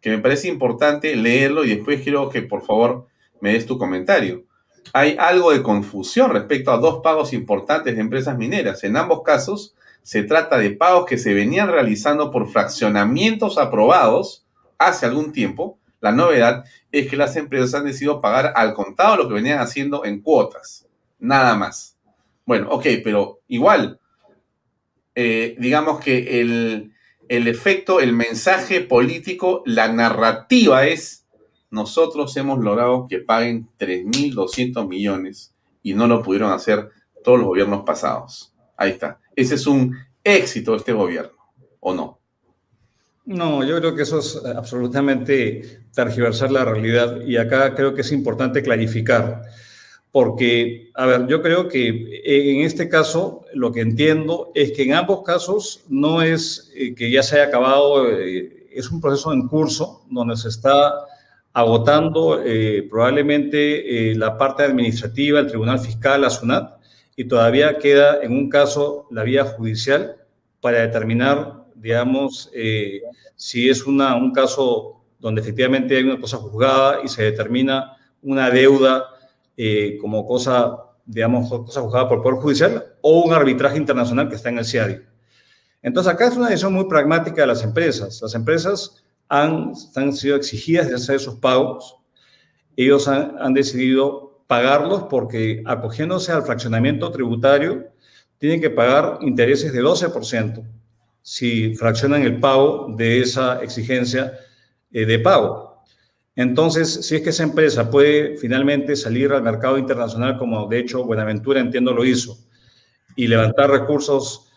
[0.00, 3.08] que me parece importante leerlo y después quiero que por favor
[3.40, 4.44] me des tu comentario.
[4.92, 8.82] Hay algo de confusión respecto a dos pagos importantes de empresas mineras.
[8.84, 14.46] En ambos casos se trata de pagos que se venían realizando por fraccionamientos aprobados
[14.78, 15.78] hace algún tiempo.
[16.00, 20.04] La novedad es que las empresas han decidido pagar al contado lo que venían haciendo
[20.04, 20.86] en cuotas.
[21.18, 21.98] Nada más.
[22.46, 23.99] Bueno, ok, pero igual,
[25.14, 26.92] eh, digamos que el,
[27.28, 31.26] efecto, el mensaje político, la narrativa es,
[31.70, 36.88] nosotros hemos logrado que paguen 3.200 millones y no lo pudieron hacer
[37.22, 38.52] todos los gobiernos pasados.
[38.76, 39.20] Ahí está.
[39.36, 41.36] Ese es un éxito de este gobierno,
[41.80, 42.18] ¿o no?
[43.26, 48.10] No, yo creo que eso es absolutamente tergiversar la realidad y acá creo que es
[48.10, 49.42] importante clarificar
[50.12, 54.94] porque, a ver, yo creo que en este caso lo que entiendo es que en
[54.94, 59.46] ambos casos no es eh, que ya se haya acabado, eh, es un proceso en
[59.46, 60.92] curso donde se está
[61.52, 66.78] agotando eh, probablemente la parte administrativa, el Tribunal Fiscal, la SUNAT,
[67.16, 70.16] y todavía queda en un caso la vía judicial
[70.60, 72.50] para determinar, digamos,
[73.36, 78.48] si es una, un caso donde efectivamente hay una cosa juzgada y se determina una
[78.50, 79.08] deuda
[79.62, 84.48] eh, como cosa, digamos, cosa juzgada por Poder Judicial o un arbitraje internacional que está
[84.48, 85.00] en el CIADI.
[85.82, 88.20] Entonces, acá es una decisión muy pragmática de las empresas.
[88.22, 91.96] Las empresas han, han sido exigidas de hacer esos pagos.
[92.74, 97.84] Ellos han, han decidido pagarlos porque, acogiéndose al fraccionamiento tributario,
[98.38, 100.66] tienen que pagar intereses de 12%
[101.20, 104.32] si fraccionan el pago de esa exigencia
[104.90, 105.69] eh, de pago.
[106.40, 111.04] Entonces, si es que esa empresa puede finalmente salir al mercado internacional, como de hecho
[111.04, 112.38] Buenaventura entiendo lo hizo,
[113.14, 114.50] y levantar recursos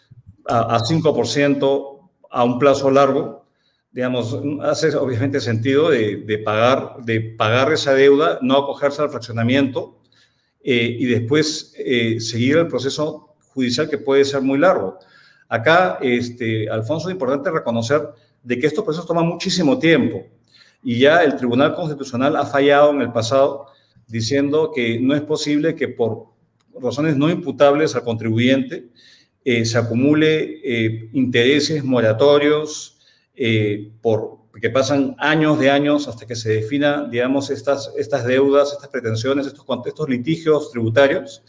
[0.47, 3.45] a, 5% a un plazo largo,
[3.91, 9.99] digamos, hace obviamente sentido de, pagar, de pagar esa deuda, no acogerse al fraccionamiento
[10.63, 14.99] eh, y después eh, seguir el proceso judicial que puede ser muy largo.
[15.49, 18.07] Acá, este, Alfonso, es importante reconocer
[18.41, 20.29] de que estos procesos toman muchísimo tiempo
[20.83, 23.67] y ya el Tribunal Constitucional ha fallado en el pasado
[24.07, 26.27] diciendo que no es posible que por
[26.79, 28.89] razones no imputables al contribuyente
[29.45, 32.97] eh, se acumule eh, intereses moratorios
[33.35, 38.71] eh, por que pasan años de años hasta que se defina, digamos, estas, estas deudas,
[38.71, 41.43] estas pretensiones, estos, estos litigios tributarios,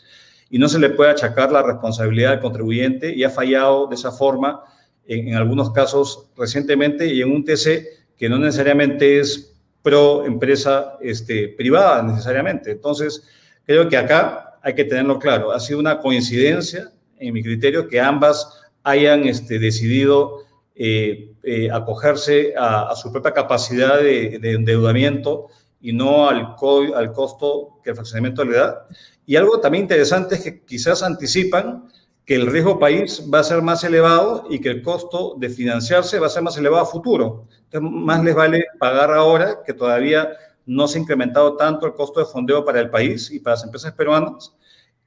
[0.49, 4.11] y no se le puede achacar la responsabilidad al contribuyente y ha fallado de esa
[4.11, 4.65] forma
[5.07, 10.97] en, en algunos casos recientemente y en un TC que no necesariamente es pro empresa
[11.01, 12.71] este, privada necesariamente.
[12.73, 13.23] Entonces,
[13.67, 15.53] creo que acá hay que tenerlo claro.
[15.53, 22.55] Ha sido una coincidencia en mi criterio, que ambas hayan este, decidido eh, eh, acogerse
[22.57, 25.49] a, su propia capacidad de, endeudamiento
[25.81, 26.57] y no al,
[26.95, 28.87] al costo que el fraccionamiento le da.
[29.27, 31.89] Y algo también interesante es que quizás anticipan
[32.25, 36.19] que el riesgo país va a ser más elevado y que el costo de financiarse
[36.19, 37.45] va a ser más elevado a futuro.
[37.65, 40.31] Entonces, más les vale pagar ahora, que todavía
[40.65, 43.65] no se ha incrementado tanto el costo de fondeo para el país y para las
[43.65, 44.55] empresas peruanas,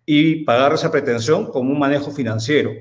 [0.06, 2.71] y pagar esa pretensión como un manejo financiero.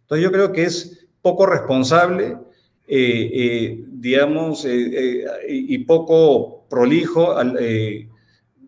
[0.00, 2.36] Entonces yo creo que es poco responsable,
[2.86, 7.34] eh, eh, digamos, eh, y poco prolijo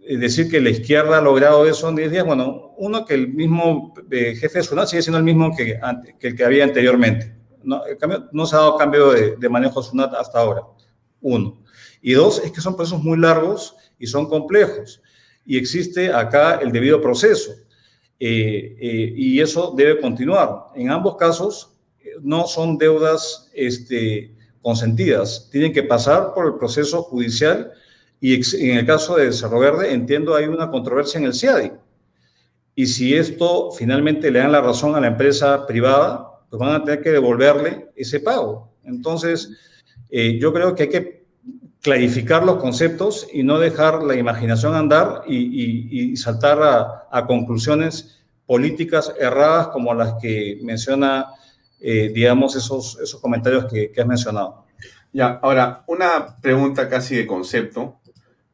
[0.08, 2.24] decir que la izquierda ha logrado eso en 10 días.
[2.24, 5.78] Bueno, uno, que el mismo jefe de SUNAT sigue siendo el mismo que,
[6.18, 7.34] que, el que había anteriormente.
[7.62, 7.82] No,
[8.32, 10.62] no se ha dado cambio de, de manejo de SUNAT hasta ahora.
[11.20, 11.62] Uno.
[12.00, 15.02] Y dos, es que son procesos muy largos y son complejos.
[15.44, 17.52] Y existe acá el debido proceso.
[18.18, 20.66] Eh, eh, y eso debe continuar.
[20.74, 21.76] En ambos casos
[22.22, 27.72] no son deudas este, consentidas, tienen que pasar por el proceso judicial
[28.20, 31.72] y en el caso de Cerro Verde entiendo hay una controversia en el CIADI.
[32.74, 36.85] Y si esto finalmente le dan la razón a la empresa privada, pues van a
[36.85, 38.70] tener que devolverle ese pago.
[38.85, 39.50] Entonces,
[40.11, 41.26] eh, yo creo que hay que
[41.81, 49.68] clarificar los conceptos y no dejar la imaginación andar y, saltar a, conclusiones políticas erradas
[49.68, 51.26] como las que menciona,
[51.81, 54.64] eh, digamos, esos, esos comentarios que, has mencionado.
[55.12, 58.00] Ya, ahora, una pregunta casi de concepto.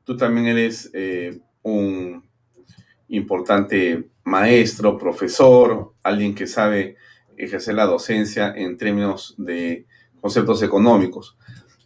[0.04, 2.24] Tú también eres eh, un
[3.08, 6.96] importante maestro, profesor, alguien que sabe
[7.36, 9.86] ejercer la docencia en términos de
[10.20, 11.36] conceptos económicos.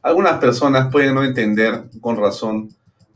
[0.03, 2.69] Algunas personas pueden no entender con razón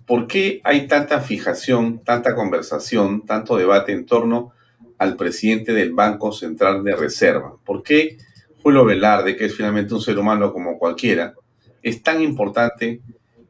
[0.07, 4.53] por qué hay tanta fijación, tanta conversación, tanto debate en torno
[4.99, 7.55] al presidente del Banco Central de Reserva.
[7.65, 8.19] ¿Por qué
[8.63, 11.35] Julio Velarde, que es finalmente un ser humano como cualquiera,
[11.83, 13.01] es tan importante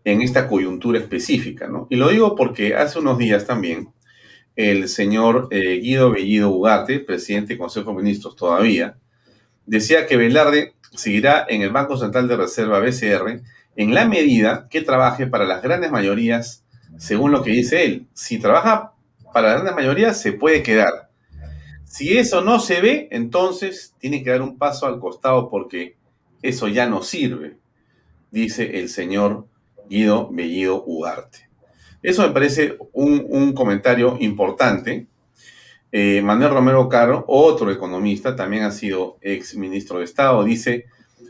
[0.04, 1.68] en esta coyuntura específica?
[1.68, 1.86] ¿no?
[1.90, 3.88] Y lo digo porque hace unos días también
[4.56, 8.96] el señor eh, Guido Bellido Ugarte, presidente del Consejo de Ministros todavía,
[9.66, 13.42] decía que Velarde seguirá en el Banco Central de Reserva BCR
[13.76, 16.64] en la medida que trabaje para las grandes mayorías,
[16.98, 18.08] según lo que dice él.
[18.12, 18.92] Si trabaja
[19.32, 21.10] para las grandes mayorías, se puede quedar.
[21.84, 25.96] Si eso no se ve, entonces tiene que dar un paso al costado porque
[26.42, 27.58] eso ya no sirve,
[28.30, 29.46] dice el señor
[29.90, 31.50] Guido Bellido Ugarte.
[32.00, 35.08] Eso me parece un, comentario importante
[35.92, 40.84] eh, Manuel Romero Caro, otro economista, también ha sido ex ministro de Estado, dice,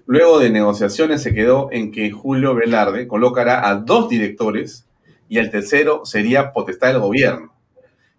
[0.05, 4.87] luego de negociaciones se quedó en que Julio Velarde colocará a dos directores
[5.31, 7.54] y el tercero sería potestad del gobierno.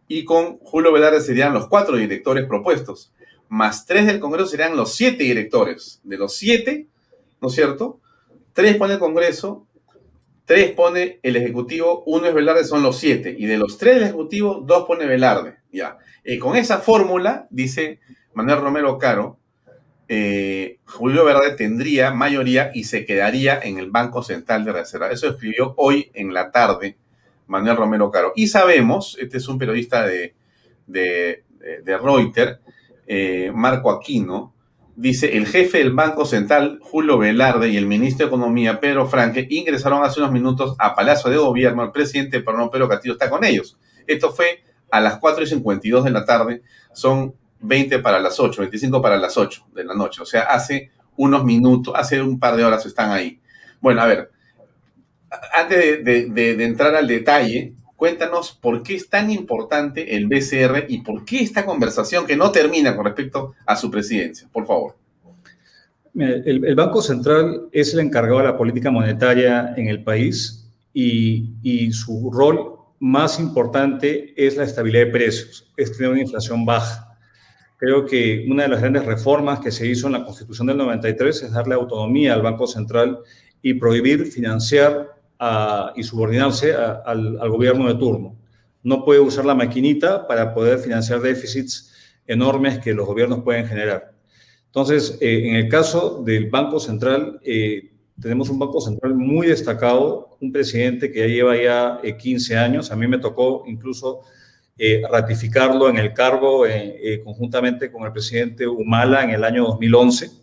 [0.08, 3.14] Y con Julio Velarde serían los cuatro directores propuestos,
[3.48, 6.02] más tres del Congreso serían los siete directores.
[6.04, 6.88] De los siete,
[7.39, 8.00] ¿no es cierto?
[8.54, 9.68] Tres pone el Congreso,
[10.46, 13.36] tres pone el Ejecutivo, uno es Velarde, son los siete.
[13.38, 15.58] Y de los tres del Ejecutivo, dos pone Velarde.
[15.72, 15.98] Ya.
[16.24, 18.00] Eh, con esa fórmula, dice
[18.34, 19.39] Manuel Romero Caro,
[20.14, 25.10] eh, Julio Verde tendría mayoría y se quedaría en el Banco Central de Reserva.
[25.10, 26.98] Eso escribió hoy en la tarde
[27.48, 28.34] Manuel Romero Caro.
[28.36, 30.36] Y sabemos, este es un periodista de,
[30.86, 31.44] de,
[31.98, 32.60] Reuters,
[33.08, 34.54] eh, Marco Aquino,
[35.02, 39.47] dice, el jefe del Banco Central, Julio Velarde, y el ministro de Economía, Pedro Franque,
[39.49, 41.84] ingresaron hace unos minutos a Palacio de Gobierno.
[41.84, 43.78] El presidente Pedro Castillo está con ellos.
[44.06, 46.62] Esto fue a las 4 y 52 de la tarde,
[46.93, 50.22] son 20 para las 8, 25 para las 8 de la noche.
[50.22, 53.41] O sea, hace unos minutos, hace un par de horas están ahí.
[53.80, 54.32] Bueno, a ver,
[55.56, 61.24] antes de, entrar al detalle, cuéntanos por qué es tan importante el BCR y por
[61.24, 64.95] qué esta conversación que no termina con respecto a su presidencia, por favor.
[66.16, 71.91] El, Banco Central es el encargado de la política monetaria en el país y, y,
[71.91, 77.16] su rol más importante es la estabilidad de precios, es tener una inflación baja.
[77.78, 81.43] Creo que una de las grandes reformas que se hizo en la Constitución del 93
[81.43, 83.20] es darle autonomía al Banco Central
[83.62, 85.21] y prohibir financiar
[85.96, 88.36] y subordinarse al, al gobierno de turno.
[88.84, 91.92] No puede usar la maquinita para poder financiar déficits
[92.28, 94.12] enormes que los gobiernos pueden generar.
[94.72, 100.38] Entonces, eh, en el caso del Banco Central, eh, tenemos un Banco Central muy destacado,
[100.39, 102.89] un presidente que ya lleva ya 15 eh, años.
[102.89, 104.22] A mí me tocó incluso
[105.12, 106.64] ratificarlo en el cargo
[107.24, 110.41] conjuntamente con el presidente Humala en el año 2011.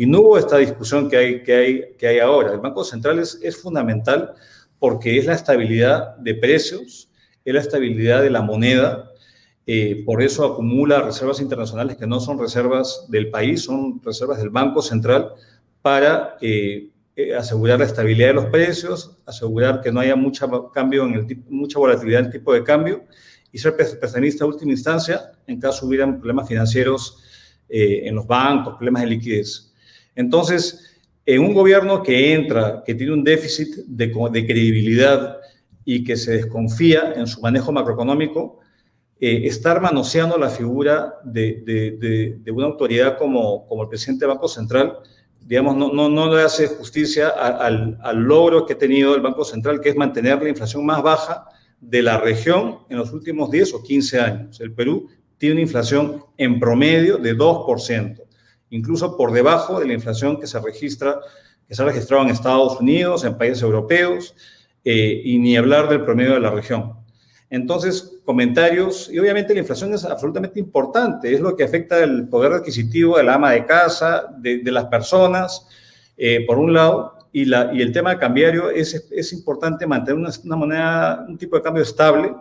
[0.00, 2.54] Y no hubo esta discusión que hay, que hay, que hay ahora.
[2.54, 4.32] El Banco Central es, es fundamental
[4.78, 7.10] porque es la estabilidad de precios,
[7.44, 9.10] es la estabilidad de la moneda,
[9.66, 14.48] eh, por eso acumula reservas internacionales que no son reservas del país, son reservas del
[14.48, 15.34] Banco Central
[15.82, 21.04] para eh, eh, asegurar la estabilidad de los precios, asegurar que no haya mucha, cambio
[21.04, 23.04] en el mucha volatilidad en el tipo de cambio
[23.52, 27.22] y ser prestamista de última instancia en caso hubieran problemas financieros
[27.68, 29.69] en los bancos, problemas de liquidez.
[30.14, 35.38] Entonces, en un gobierno que entra, que tiene un déficit de, de credibilidad
[35.84, 38.60] y que se desconfía en su manejo macroeconómico,
[39.20, 44.98] eh, estar manoseando la figura de, una autoridad como, el presidente del Banco Central,
[45.40, 49.90] digamos, no le hace justicia al, al, logro que ha tenido el Banco Central, que
[49.90, 51.44] es mantener la inflación más baja
[51.80, 54.60] de la región en los últimos 10 o 15 años.
[54.60, 55.08] El Perú
[55.38, 58.22] tiene una inflación en promedio de 2%,
[58.70, 61.20] incluso por debajo de la inflación que se registra,
[61.68, 64.34] que se ha registrado en Estados Unidos, en países europeos,
[64.84, 66.94] eh, y ni hablar del promedio de la región.
[67.50, 72.52] Entonces, comentarios, y obviamente la inflación es absolutamente importante, es lo que afecta el poder
[72.52, 75.66] adquisitivo de ama de casa, de, las personas,
[76.16, 80.56] eh, por un lado, y, la, y el tema cambiario es, es importante mantener una,
[80.56, 82.32] moneda, un tipo de cambio estable,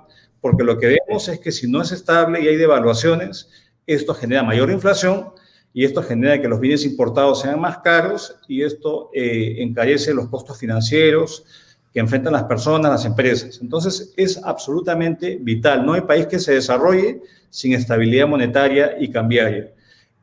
[0.41, 3.49] porque lo que vemos es que si no es estable y hay devaluaciones,
[3.85, 5.31] esto genera mayor inflación
[5.73, 10.27] y esto genera que los bienes importados sean más caros y esto eh, encarece los
[10.27, 11.45] costos financieros,
[11.93, 13.59] que enfrentan las personas, las empresas.
[13.61, 15.85] Entonces, es absolutamente vital.
[15.85, 19.71] No hay país que se desarrolle sin estabilidad monetaria y cambiaria.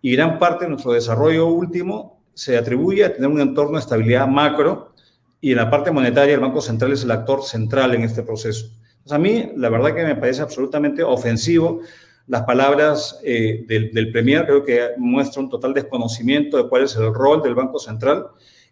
[0.01, 4.28] Y gran parte de nuestro desarrollo último se atribuye a tener un entorno de estabilidad
[4.28, 4.92] macro
[5.40, 8.66] y en la parte monetaria el Banco Central es el actor central en este proceso.
[8.99, 11.80] Entonces, a mí, la verdad que me parece absolutamente ofensivo
[12.27, 16.97] las palabras eh, del, del Premier, creo que muestra un total desconocimiento de cuál es
[16.97, 18.27] el rol del Banco Central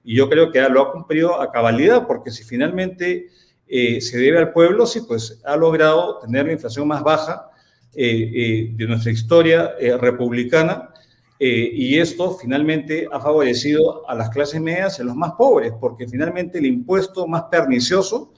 [0.04, 3.28] y yo creo que lo ha cumplido a cabalidad, porque si finalmente
[3.66, 7.50] eh, se debe al pueblo, sí, pues ha logrado tener la inflación más baja
[7.94, 10.90] eh, eh, de nuestra historia republicana.
[11.38, 16.06] y esto finalmente ha favorecido a las clases medias y a los más pobres, porque
[16.06, 18.32] finalmente el impuesto más pernicioso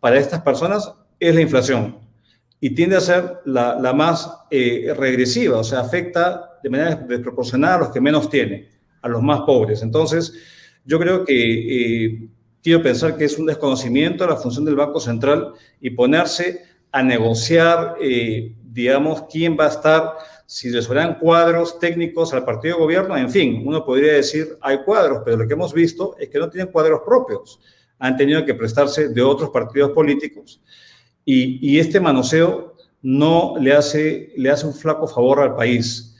[0.00, 1.96] para estas personas es la inflación
[2.64, 7.88] y tiende a ser la, más regresiva, o sea, afecta de manera desproporcionada a los
[7.88, 8.68] que menos tienen,
[9.00, 9.82] a los más pobres.
[9.82, 10.32] Entonces,
[10.84, 12.28] yo creo que eh,
[12.62, 17.02] quiero pensar que es un desconocimiento de la función del Banco Central y ponerse a
[17.02, 20.12] negociar, eh, digamos, quién va a estar,
[20.46, 24.84] si les serán cuadros técnicos al partido de gobierno, en fin, uno podría decir hay
[24.84, 27.58] cuadros, pero lo que hemos visto es que no tienen cuadros propios,
[27.98, 30.60] han tenido que prestarse de otros partidos políticos
[31.24, 36.12] y, y este manoseo no le hace, le hace un flaco favor al país.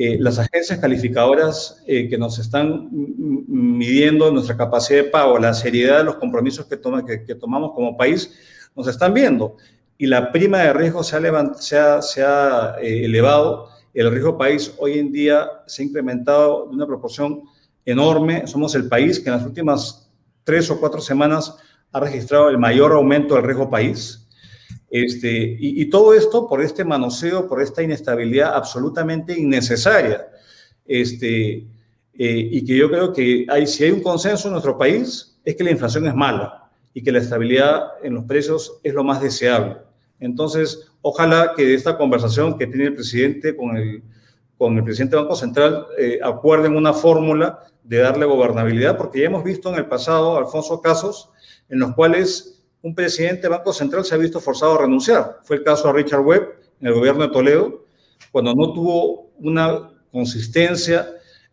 [0.00, 5.98] Eh, las agencias calificadoras eh, que nos están midiendo nuestra capacidad de pago, la seriedad
[5.98, 8.32] de los compromisos que, toma, que, tomamos como país,
[8.76, 9.56] nos están viendo.
[9.96, 13.70] Y la prima de riesgo se ha, se ha, se ha eh, elevado.
[13.92, 17.42] El riesgo país hoy en día se ha incrementado de una proporción
[17.84, 18.46] enorme.
[18.46, 20.08] Somos el país que en las últimas
[20.44, 21.56] tres o cuatro semanas
[21.90, 24.27] ha registrado el mayor aumento del riesgo país.
[24.90, 30.26] Este, y, todo esto por este manoseo, por esta inestabilidad absolutamente innecesaria.
[30.86, 31.66] Este,
[32.14, 35.64] eh, y que yo creo que si hay un consenso en nuestro país, es que
[35.64, 39.76] la inflación es mala y que la estabilidad en los precios es lo más deseable.
[40.20, 44.02] Entonces, ojalá que esta conversación que tiene el presidente con el,
[44.56, 49.26] con el presidente del Banco Central eh, acuerden una fórmula de darle gobernabilidad, porque ya
[49.26, 51.30] hemos visto en el pasado, Alfonso, casos
[51.68, 52.57] en los cuales
[52.88, 55.40] un presidente del Banco Central se ha visto forzado a renunciar.
[55.42, 57.84] Fue el caso de Richard Webb en el gobierno de Toledo,
[58.32, 61.06] cuando no tuvo una consistencia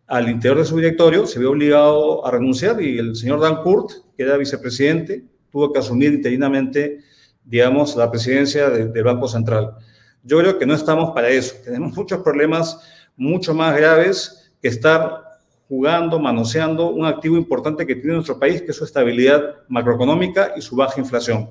[0.06, 3.90] al interior de su directorio, se vio obligado a renunciar y el señor Dan Kurt,
[4.16, 7.00] que era vicepresidente, tuvo que asumir interinamente,
[7.44, 9.74] digamos, la presidencia del Banco Central.
[10.22, 11.56] Yo creo que no estamos para eso.
[11.64, 12.80] Tenemos muchos problemas
[13.16, 15.22] mucho más graves que estar
[15.68, 20.60] jugando, manoseando un activo importante que tiene nuestro país, que es su estabilidad macroeconómica y
[20.60, 21.50] su baja inflación.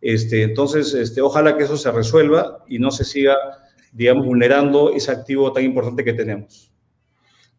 [0.00, 3.36] Este, entonces, este, ojalá que eso se resuelva y no se siga,
[3.92, 6.70] digamos, vulnerando ese activo tan importante que tenemos.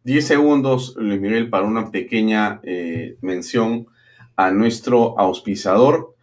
[0.02, 3.86] Diez segundos, Luis Miguel, para una pequeña eh, mención
[4.36, 6.15] a nuestro auspiciador,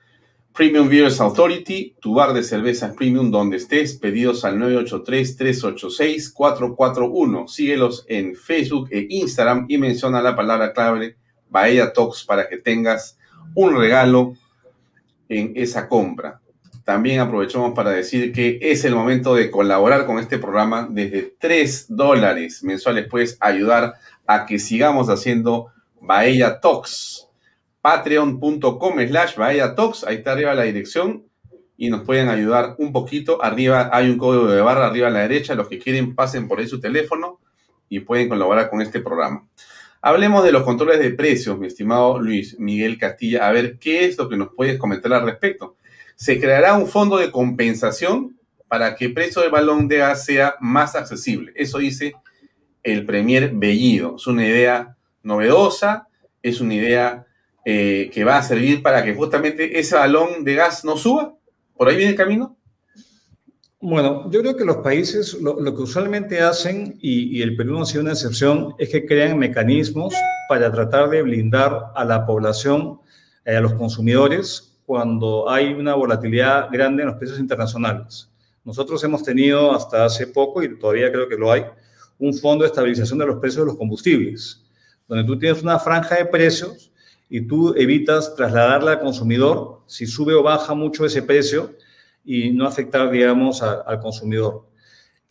[0.54, 7.47] Premium Beers Authority, tu bar de cervezas premium donde estés, pedidos al 983-386-441.
[7.47, 11.18] Síguelos en Facebook e Instagram y menciona la palabra clave
[11.49, 13.18] Bahía Talks para que tengas
[13.56, 14.36] un regalo
[15.28, 16.39] en esa compra.
[16.84, 21.88] También aprovechamos para decir que es el momento de colaborar con este programa desde 3
[21.89, 23.08] dólares mensuales.
[23.10, 23.95] Puedes ayudar
[24.28, 27.28] a que sigamos haciendo Bahía Talks
[27.84, 29.36] patreon.com slash
[29.76, 31.26] Talks, ahí está arriba la dirección
[31.76, 33.44] y nos pueden ayudar un poquito.
[33.44, 36.60] Arriba hay un código de barra, arriba a la derecha, los que quieren pasen por
[36.60, 37.42] ahí su teléfono
[37.90, 39.46] y pueden colaborar con este programa.
[40.02, 43.50] Hablemos de los controles de precios, mi estimado Luis Miguel Castilla.
[43.50, 45.76] A ver, ¿qué es lo que nos puedes comentar al respecto?
[46.16, 50.56] Se creará un fondo de compensación para que el precio del balón de gas sea
[50.62, 51.52] más accesible.
[51.54, 52.14] Eso dice
[52.82, 54.16] el Premier Bellido.
[54.16, 56.08] Es una idea novedosa,
[56.42, 57.26] es una idea
[57.66, 61.36] eh, que va a servir para que justamente ese balón de gas no suba?
[61.78, 62.57] ¿Por ahí viene el camino?
[63.86, 67.86] Bueno, yo creo que los países lo, que usualmente hacen, y, el Perú no ha
[67.86, 70.14] sido una excepción, es que crean mecanismos
[70.47, 72.99] para tratar de blindar a la población,
[73.43, 78.30] eh, a los consumidores, cuando hay una volatilidad grande en los precios internacionales.
[78.64, 81.66] Nosotros hemos tenido hasta hace poco, y todavía creo que lo hay,
[82.20, 84.64] un fondo de estabilización de los precios de los combustibles,
[85.09, 86.93] donde tú tienes una franja de precios
[87.34, 91.76] y tú evitas trasladarla al consumidor si sube o baja mucho ese precio
[92.24, 94.68] y no afectar, digamos, al consumidor.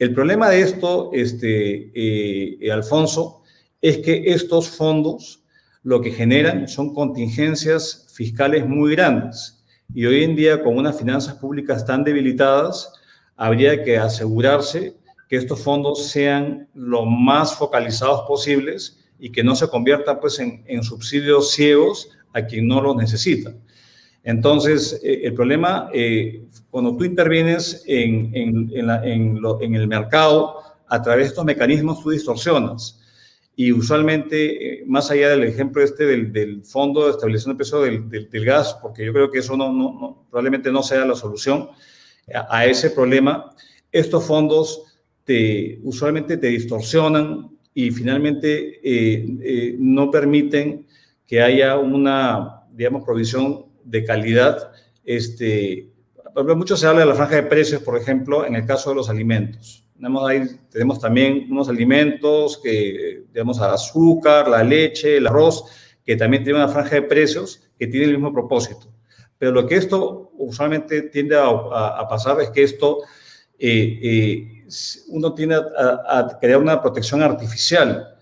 [0.01, 3.43] El problema de esto, este, eh, Alfonso,
[3.81, 5.45] es que estos fondos
[5.85, 9.63] lo que generan son contingencias fiscales muy grandes.
[9.95, 12.93] Y hoy en día, con unas finanzas públicas tan debilitadas,
[13.37, 14.97] habría que asegurarse
[15.29, 20.83] que estos fondos sean lo más focalizados posibles y que no se conviertan pues en,
[20.83, 23.55] subsidios ciegos a quien no los necesita.
[24.25, 30.57] Entonces, eh, el problema, eh, cuando tú intervienes en, en, el mercado
[30.89, 33.01] a través de estos mecanismos, tú distorsionas.
[33.55, 38.45] Y usualmente, eh, más allá del ejemplo este del, Fondo de Estabilización del Precio del,
[38.45, 41.69] Gas, porque yo creo que eso no, no, probablemente no sea la solución
[42.35, 43.55] a, a, ese problema,
[43.93, 44.83] estos fondos
[45.23, 50.87] te, usualmente te distorsionan y finalmente eh, eh, no permiten
[51.27, 54.73] que haya una, digamos, provisión de calidad.
[55.05, 55.91] Este,
[56.57, 59.09] mucho se habla de la franja de precios, por ejemplo, en el caso de los
[59.09, 59.87] alimentos.
[59.95, 65.65] Tenemos, ahí, tenemos también unos alimentos que, digamos, azúcar, la leche, el arroz,
[66.05, 68.93] que también tienen una franja de precios que tiene el mismo propósito.
[69.39, 72.99] Pero lo que esto usualmente tiende a, pasar es que esto
[73.59, 74.52] eh,
[75.09, 78.17] uno tiene a, crear una protección artificial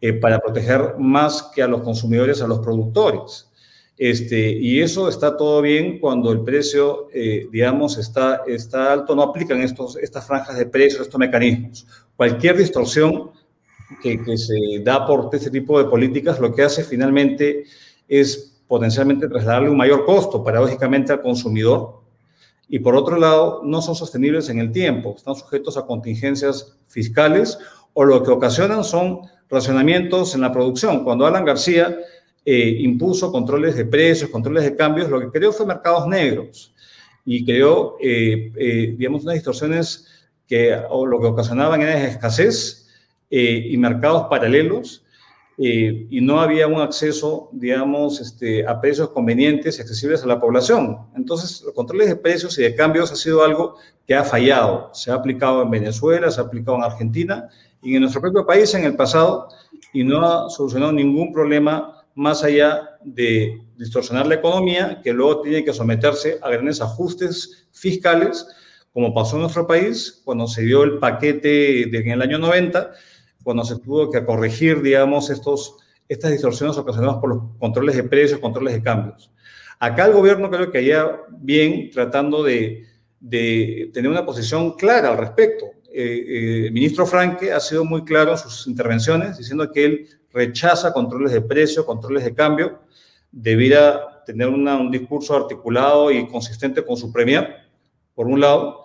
[0.00, 3.46] eh, para proteger más que a los consumidores, a los productores.
[3.96, 9.22] Este, y eso está todo bien cuando el precio, eh, digamos, está, está alto, no
[9.22, 11.86] aplican estos, estas franjas de precios, estos mecanismos.
[12.16, 13.32] Cualquier distorsión
[14.02, 17.64] que, que se da por este tipo de políticas lo que hace finalmente
[18.08, 21.99] es potencialmente trasladarle un mayor costo, paradójicamente, al consumidor,
[22.70, 27.58] y por otro lado no son sostenibles en el tiempo, están sujetos a contingencias fiscales
[27.94, 31.02] o lo que ocasionan son racionamientos en la producción.
[31.02, 31.98] Cuando Alan García
[32.44, 36.72] eh, impuso controles de precios, controles de cambios, lo que creó fue mercados negros
[37.24, 40.06] y creó, eh, eh, digamos, unas distorsiones
[40.46, 42.88] que o lo que ocasionaban era escasez
[43.32, 45.04] y mercados paralelos
[45.62, 50.40] eh, y no había un acceso, digamos, este, a precios convenientes y accesibles a la
[50.40, 50.96] población.
[51.14, 54.88] Entonces, los controles de precios y de cambios ha sido algo que ha fallado.
[54.94, 57.50] Se ha aplicado en Venezuela, se ha aplicado en Argentina
[57.82, 59.48] y en nuestro propio país en el pasado
[59.92, 65.62] y no ha solucionado ningún problema más allá de distorsionar la economía, que luego tiene
[65.62, 68.46] que someterse a grandes ajustes fiscales,
[68.94, 72.92] como pasó en nuestro país cuando se dio el paquete de, en el año 90
[73.42, 75.76] cuando se tuvo que corregir, digamos, estos,
[76.08, 79.30] estas distorsiones ocasionadas por los controles de precios, controles de cambios.
[79.78, 82.86] Acá el gobierno creo que haya bien tratando de,
[83.20, 85.66] de tener una posición clara al respecto.
[85.92, 90.08] Eh, eh, el ministro Franque ha sido muy claro en sus intervenciones, diciendo que él
[90.32, 92.80] rechaza controles de precio, controles de cambio,
[93.32, 97.56] debiera tener un discurso articulado y consistente con su premier,
[98.14, 98.79] por un lado,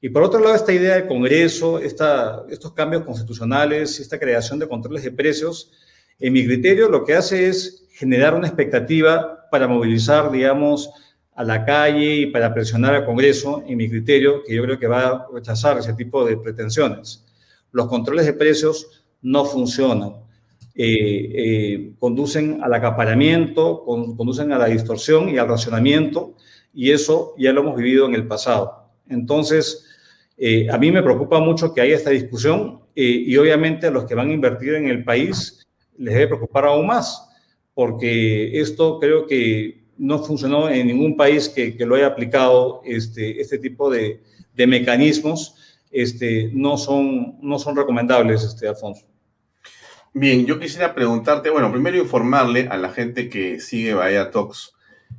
[0.00, 4.68] y por otro lado, esta idea de Congreso, esta, estos cambios constitucionales, esta creación de
[4.68, 5.72] controles de precios,
[6.22, 10.90] En mi criterio, lo que hace es generar una expectativa para movilizar, digamos,
[11.34, 14.86] a la calle y para presionar al Congreso, en mi criterio, que yo creo que
[14.86, 17.24] va a rechazar ese tipo de pretensiones.
[17.72, 20.16] Los controles de precios no funcionan.
[20.74, 26.34] Eh, eh, conducen al acaparamiento, conducen a la distorsión y al racionamiento,
[26.72, 28.79] y eso ya lo hemos vivido en el pasado.
[29.10, 29.84] Entonces,
[30.38, 34.14] eh, a mí me preocupa mucho que haya esta discusión y obviamente a los que
[34.14, 37.28] van a invertir en el país les debe preocupar aún más,
[37.74, 43.58] porque esto creo que no funcionó en ningún país que, lo haya aplicado este, este
[43.58, 44.22] tipo de,
[44.54, 45.56] de mecanismos,
[45.90, 49.06] este, no, son, no son recomendables, este, Alfonso.
[50.14, 54.74] Bien, yo quisiera preguntarte, bueno, primero informarle a la gente que sigue Bahía Talks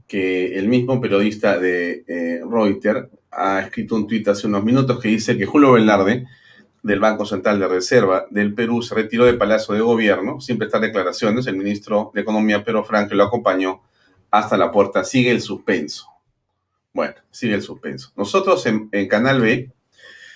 [0.08, 5.10] que el mismo periodista de eh, Reuters ha escrito un tuit hace unos minutos que
[5.10, 6.28] dice que Julio Velarde,
[6.84, 10.82] del Banco Central de Reserva del Perú, se retiró del Palacio de Gobierno sin prestar
[10.82, 11.48] declaraciones.
[11.48, 13.82] El ministro de Economía, Pedro Frank, lo acompañó
[14.32, 15.04] hasta la puerta.
[15.04, 16.08] Sigue el suspenso.
[16.94, 18.12] Bueno, sigue el suspenso.
[18.16, 19.72] Nosotros en Canal B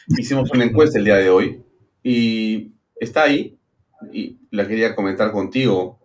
[0.07, 1.61] hicimos una encuesta el día de hoy
[2.03, 3.57] y está ahí
[4.11, 5.99] y la quería comentar contigo,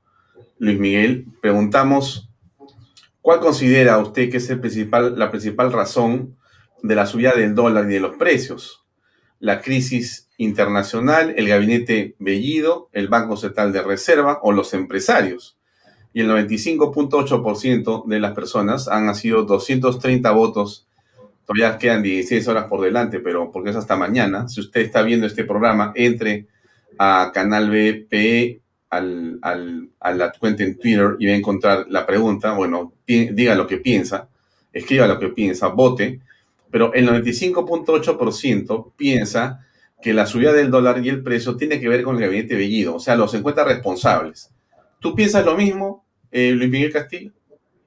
[0.59, 1.27] Luis Miguel.
[1.41, 2.31] Preguntamos,
[3.21, 6.37] ¿cuál considera usted que es el principal, la principal razón
[6.83, 8.85] de la subida del dólar y de los precios?
[9.39, 15.57] ¿La crisis internacional, el gabinete Bellido, el Banco Central de Reserva o los empresarios?
[16.13, 20.87] Y el 95.8% de las personas han sido 230 votos
[21.51, 24.49] todavía quedan 16 horas por delante, pero porque es hasta mañana.
[24.49, 26.47] Si usted está viendo este programa, entre
[26.97, 28.61] a Canal BP,
[28.91, 32.53] al, a la cuenta en Twitter y va a encontrar la pregunta.
[32.53, 34.29] Bueno, diga lo que piensa,
[34.73, 36.21] escriba lo que piensa, vote.
[36.71, 39.67] Pero el 95.8% piensa
[40.01, 42.97] que la subida del dólar y el precio tiene que ver con el gabinete Bellido,
[42.97, 44.51] o sea, los encuentra responsables.
[44.99, 47.33] ¿Tú piensas lo mismo, eh, Luis Miguel Castillo?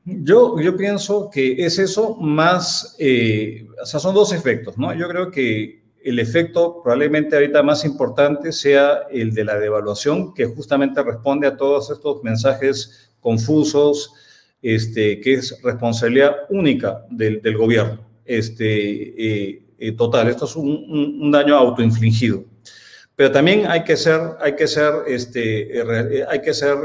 [0.05, 4.93] Yo, yo pienso que es eso más, eh, o sea, son dos efectos, ¿no?
[4.93, 10.45] Yo creo que el efecto probablemente ahorita más importante sea el de la devaluación, que
[10.45, 14.11] justamente responde a todos estos mensajes confusos,
[14.61, 18.12] este, que es responsabilidad única del, del gobierno.
[18.25, 22.45] Este, eh, eh, total, esto es un, un, daño autoinfligido.
[23.15, 26.77] Pero también hay que ser, hay que ser, este, eh, hay que ser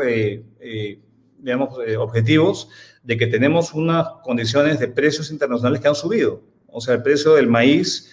[1.39, 2.69] digamos, objetivos
[3.03, 6.43] de que tenemos unas condiciones de precios internacionales que han subido.
[6.67, 8.11] O sea, el precio del maíz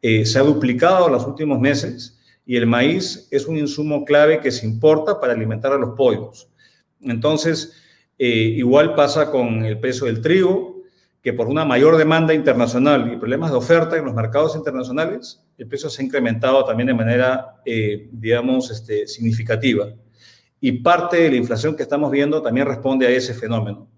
[0.00, 4.52] se ha duplicado en los últimos meses y el maíz es un insumo clave que
[4.52, 6.48] se importa para alimentar a los pollos.
[7.00, 7.72] Entonces,
[8.18, 10.75] igual pasa con el precio del trigo,
[11.26, 15.66] que por una mayor demanda internacional y problemas de oferta en los mercados internacionales, el
[15.66, 19.88] precio se ha incrementado también de manera, eh, digamos, este, significativa.
[20.60, 23.90] Y parte de la inflación que estamos viendo también responde a ese fenómeno.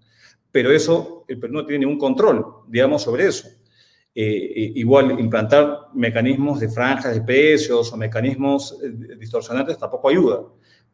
[0.51, 3.47] Pero eso, el Perú no tiene ningún control, digamos, sobre eso.
[3.47, 10.41] Eh, eh, igual implantar mecanismos de franjas de precios o mecanismos eh, distorsionantes tampoco ayuda.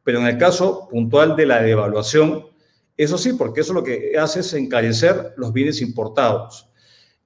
[0.04, 2.46] Pero en el caso puntual de la devaluación,
[2.98, 6.70] eso sí, porque eso lo que hace es encarecer los bienes importados.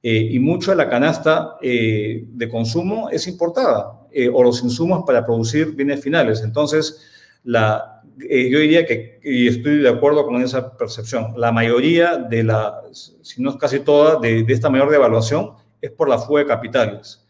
[0.01, 6.01] y mucho de la canasta de consumo es importada, o los insumos para producir bienes
[6.01, 6.41] finales.
[6.41, 7.01] Entonces,
[7.43, 12.81] la, yo diría que, y estoy de acuerdo con esa percepción, la mayoría de la,
[12.91, 16.47] si no es casi toda, de, de esta mayor devaluación es por la fuga de
[16.47, 17.25] capitales.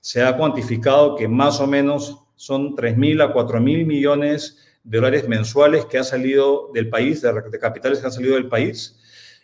[0.00, 5.86] Se ha cuantificado que más o menos son 3.000 a 4.000 millones de dólares mensuales
[5.86, 9.00] que ha salido del país, de, capitales que han salido del país,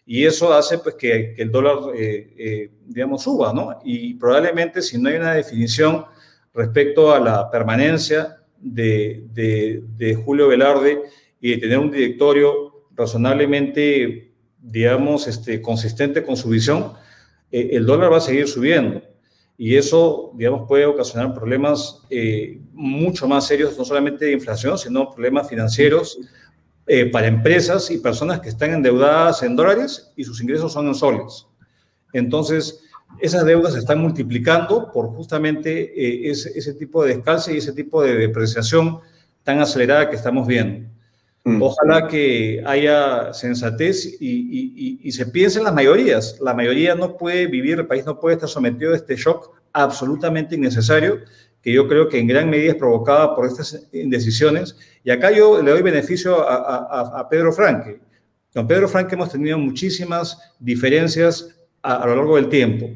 [0.06, 3.80] y eso hace pues, que, el dólar, eh, eh, digamos, suba, ¿no?
[3.84, 6.04] Y probablemente si no hay una definición
[6.54, 11.00] respecto a la permanencia de, de Julio Velarde
[11.40, 16.92] y de tener un directorio razonablemente, digamos, este, consistente con su visión,
[17.50, 19.02] eh, el dólar va a seguir subiendo.
[19.62, 25.10] Y eso, digamos, puede ocasionar problemas eh, mucho más serios, no solamente de inflación, sino
[25.10, 26.18] problemas financieros
[26.86, 30.94] eh, para empresas y personas que están endeudadas en dólares y sus ingresos son en
[30.94, 31.46] soles.
[32.14, 32.80] Entonces,
[33.20, 38.02] esas deudas se están multiplicando por justamente ese, ese, tipo de descalce y ese tipo
[38.02, 39.00] de depreciación
[39.42, 40.88] tan acelerada que estamos viendo.
[41.44, 41.62] Mm.
[41.62, 46.38] Ojalá que haya sensatez y, se piense en las mayorías.
[46.40, 50.54] La mayoría no puede vivir, el país no puede estar sometido a este shock absolutamente
[50.54, 51.20] innecesario,
[51.62, 54.76] que yo creo que en gran medida es provocada por estas indecisiones.
[55.02, 58.00] Y acá yo le doy beneficio a, Pedro Franque.
[58.52, 62.90] Con Pedro Franque hemos tenido muchísimas diferencias a, lo largo del tiempo.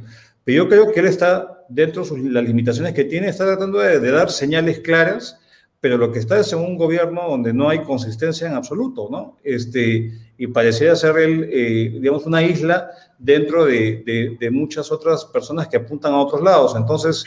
[0.45, 4.11] Pero yo creo que él está, dentro de las limitaciones que tiene, está tratando de
[4.11, 5.38] dar señales claras
[5.85, 9.37] pero lo que está es en un gobierno donde no hay consistencia en absoluto, ¿no?
[9.45, 15.76] Este, y parecería ser, el, eh, digamos, una isla dentro de, muchas otras personas que
[15.76, 16.74] apuntan a otros lados.
[16.74, 17.22] Entonces,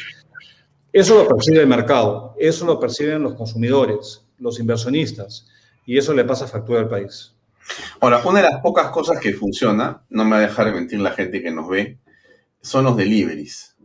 [0.92, 5.46] eso lo percibe el mercado, eso lo perciben los consumidores, los inversionistas,
[5.86, 7.36] y eso le pasa factura al país.
[8.00, 11.00] Ahora, una de las pocas cosas que funciona, no me va a dejar de mentir
[11.00, 12.00] la gente que nos ve,
[12.60, 13.76] son los deliveries.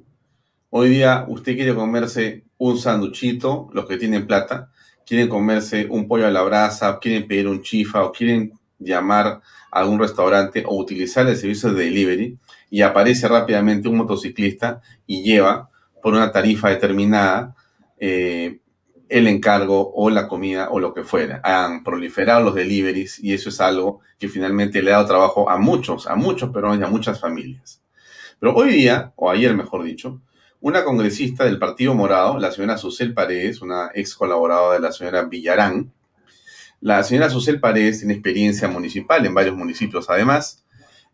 [0.70, 4.70] Hoy día usted quiere comerse un sanduchito, los que tienen plata,
[5.04, 9.40] quieren comerse un pollo a la brasa, quieren pedir un chifa o quieren llamar a
[9.80, 12.38] algún restaurante o utilizar el servicio de delivery
[12.70, 17.56] y aparece rápidamente un motociclista y lleva por una tarifa determinada
[17.98, 18.60] eh,
[19.08, 21.40] el encargo o la comida o lo que fuera.
[21.42, 25.58] Han proliferado los deliveries y eso es algo que finalmente le ha dado trabajo a
[25.58, 27.82] muchos, a muchos peruanos y a muchas familias.
[28.38, 30.20] Pero hoy día, o ayer mejor dicho,
[30.62, 35.24] una congresista del Partido Morado, la señora Susel Paredes, una ex colaboradora de la señora
[35.24, 35.92] Villarán.
[36.80, 40.64] La señora Susel Paredes tiene experiencia municipal en varios municipios además,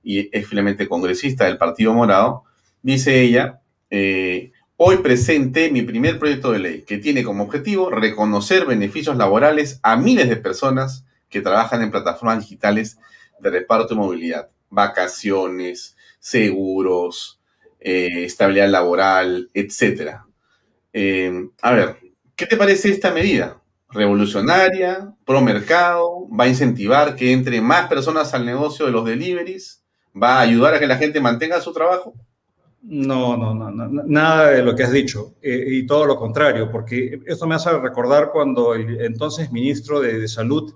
[0.05, 2.45] y es finalmente congresista del Partido Morado.
[2.83, 8.67] Dice ella, eh, hoy presente mi primer proyecto de ley que tiene como objetivo reconocer
[8.67, 12.99] beneficios laborales a miles de personas que trabajan en plataformas digitales
[13.41, 17.38] de reparto de movilidad, vacaciones, seguros,
[17.81, 20.27] eh, estabilidad laboral, etcétera.
[20.93, 21.97] Eh, a ver,
[22.35, 23.61] ¿qué te parece esta medida?
[23.91, 25.15] ¿Revolucionaria?
[25.25, 26.29] ¿Pro mercado?
[26.29, 29.83] ¿Va a incentivar que entre más personas al negocio de los deliveries?
[30.21, 32.15] ¿Va a ayudar a que la gente mantenga su trabajo?
[32.83, 37.21] No, no, no, nada de lo que has dicho, eh, y todo lo contrario, porque
[37.27, 40.75] esto me hace recordar cuando el entonces ministro de Salud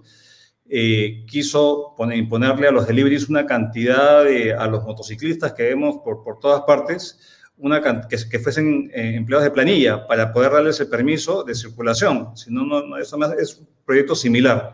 [0.75, 5.97] eh, quiso poner, imponerle a los deliveries una cantidad de, a los motociclistas que vemos
[6.03, 7.21] por, por todas partes,
[7.59, 12.35] una, que, que fuesen eh, empleados de planilla para poder darles el permiso de circulación.
[12.35, 14.73] Si no, no, eso es un proyecto similar.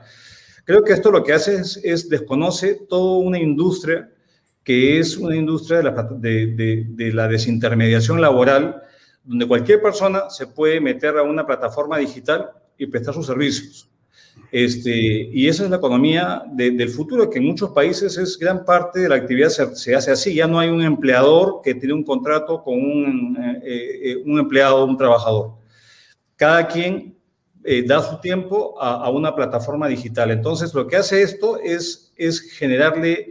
[0.65, 4.09] Creo que esto lo que hace es, desconoce toda una industria
[4.63, 8.83] que es una industria de la, de, de, de la desintermediación laboral,
[9.25, 13.91] donde cualquier persona se puede meter a una plataforma digital y prestar sus servicios.
[14.51, 19.01] Este, y esa es la economía del futuro, que en muchos países es gran parte
[19.01, 20.35] de la actividad se, hace así.
[20.35, 24.85] Ya no hay un empleador que tiene un contrato con un, eh, eh, un empleado
[24.85, 25.53] un trabajador.
[26.37, 27.17] Cada quien
[27.65, 30.31] eh, da su tiempo a, una plataforma digital.
[30.31, 32.07] Entonces, lo que hace esto es,
[32.53, 33.29] generarle,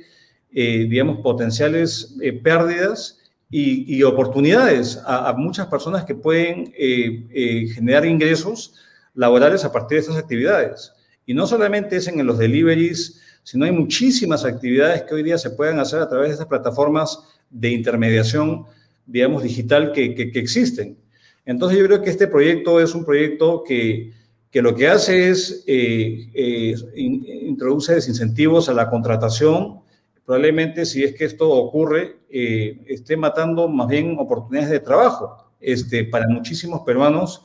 [0.52, 8.76] digamos, potenciales pérdidas y, y oportunidades a, a, muchas personas que pueden generar ingresos
[9.14, 10.94] laborales a partir de estas actividades.
[11.28, 15.52] Y no solamente es en los deliveries, sino hay muchísimas actividades que hoy día se
[15.52, 17.20] pueden hacer a través de estas plataformas
[17.50, 18.66] de intermediación,
[19.06, 20.98] digamos, digital que, que, existen.
[21.46, 24.14] Entonces yo creo que este proyecto es un proyecto que,
[24.50, 29.82] que lo que hace es eh, eh, introduce desincentivos a la contratación.
[30.26, 36.06] Probablemente si es que esto ocurre, eh, esté matando más bien oportunidades de trabajo este,
[36.06, 37.44] para muchísimos peruanos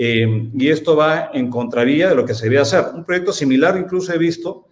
[0.00, 2.84] eh, y esto va en contravía de lo que se debe hacer.
[2.94, 4.68] Un proyecto similar incluso he visto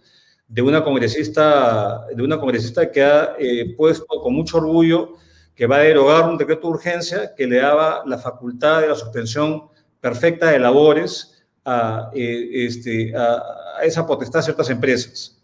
[0.47, 5.15] de una congresista, de una congresista que ha eh, puesto con mucho orgullo
[5.53, 8.95] que va a derogar un decreto de urgencia que le daba la facultad de la
[8.95, 9.63] suspensión
[9.99, 13.43] perfecta de labores a, eh, este, a,
[13.83, 15.37] esa potestad de ciertas empresas.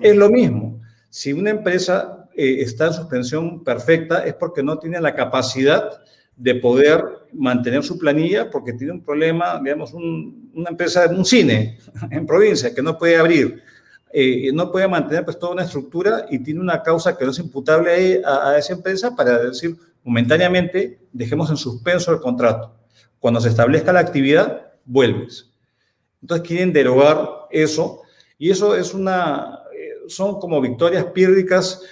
[0.00, 0.80] Es lo mismo.
[1.10, 6.00] Si una empresa está en suspensión perfecta es porque no tiene la capacidad
[6.36, 11.78] de poder mantener su planilla porque tiene un problema, digamos, una empresa, un cine
[12.10, 13.62] en provincia que no puede abrir,
[14.12, 17.38] eh, no puede mantener pues toda una estructura y tiene una causa que no es
[17.38, 22.72] imputable a, a, esa empresa para decir momentáneamente dejemos en suspenso el contrato.
[23.18, 25.50] Cuando se establezca la actividad, vuelves.
[26.22, 28.02] Entonces quieren derogar eso
[28.38, 31.82] y eso es una, eh, son como victorias pírricas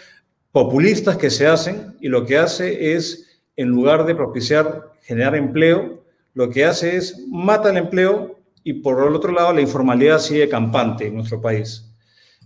[0.53, 3.24] populistas que se hacen y lo que hace es
[3.57, 6.03] en lugar de propiciar generar empleo,
[6.35, 10.49] lo que hace es mata el empleo y por el otro lado la informalidad sigue
[10.49, 11.85] campante en nuestro país.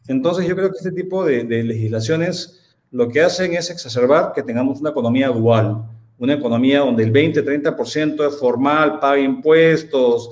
[0.08, 4.80] Entonces yo creo que este tipo de, legislaciones lo que hacen es exacerbar que tengamos
[4.80, 5.84] una economía dual,
[6.18, 10.30] una economía donde el 20-30% es formal, paga impuestos,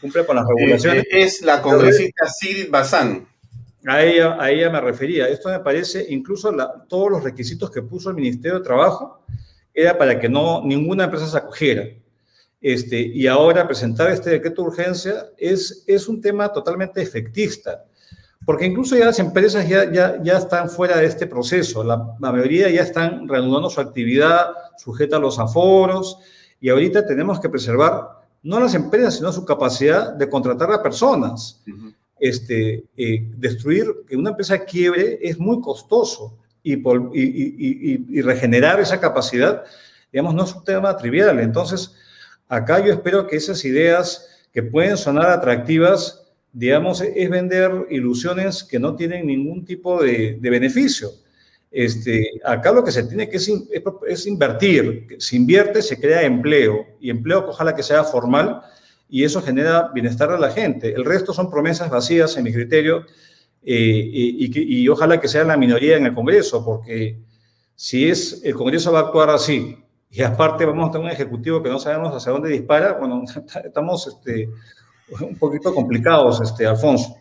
[0.00, 1.04] cumple con las regulaciones.
[1.04, 3.26] Eh, es la congresista Sirit Bazán.
[3.86, 5.28] A ella, a ella me refería.
[5.28, 6.54] Esto me parece, incluso
[6.88, 9.24] todos los requisitos que puso el Ministerio de Trabajo,
[9.74, 11.84] era para que no ninguna empresa se acogiera.
[12.60, 17.84] Este, y ahora presentar este decreto de urgencia es, es un tema totalmente efectista,
[18.46, 22.32] porque incluso ya las empresas ya, ya, ya están fuera de este proceso, la, la
[22.32, 24.46] mayoría ya están reanudando su actividad
[24.78, 26.18] sujeta a los aforos,
[26.60, 31.62] y ahorita tenemos que preservar no las empresas, sino su capacidad de contratar a personas.
[32.18, 39.64] este, eh, destruir que una empresa quiebre es muy costoso y, y, regenerar esa capacidad,
[40.10, 41.38] digamos, no es un tema trivial.
[41.38, 41.94] Entonces,
[42.48, 48.78] acá yo espero que esas ideas que pueden sonar atractivas, digamos, es vender ilusiones que
[48.78, 51.10] no tienen ningún tipo de, de beneficio.
[51.70, 53.50] Este, acá lo que se tiene que es,
[54.06, 55.08] es, invertir.
[55.18, 58.62] Se invierte, se crea empleo y empleo ojalá que sea formal
[59.08, 60.94] y eso genera bienestar a la gente.
[60.94, 63.04] El resto son promesas vacías en mi criterio
[63.64, 67.18] eh, y, y, ojalá que sea la minoría en el Congreso porque
[67.74, 69.78] si es el Congreso va a actuar así
[70.10, 73.24] y aparte vamos a tener un ejecutivo que no sabemos hacia dónde dispara, bueno,
[73.64, 74.48] estamos este,
[75.20, 77.16] un poquito complicados, este, Alfonso.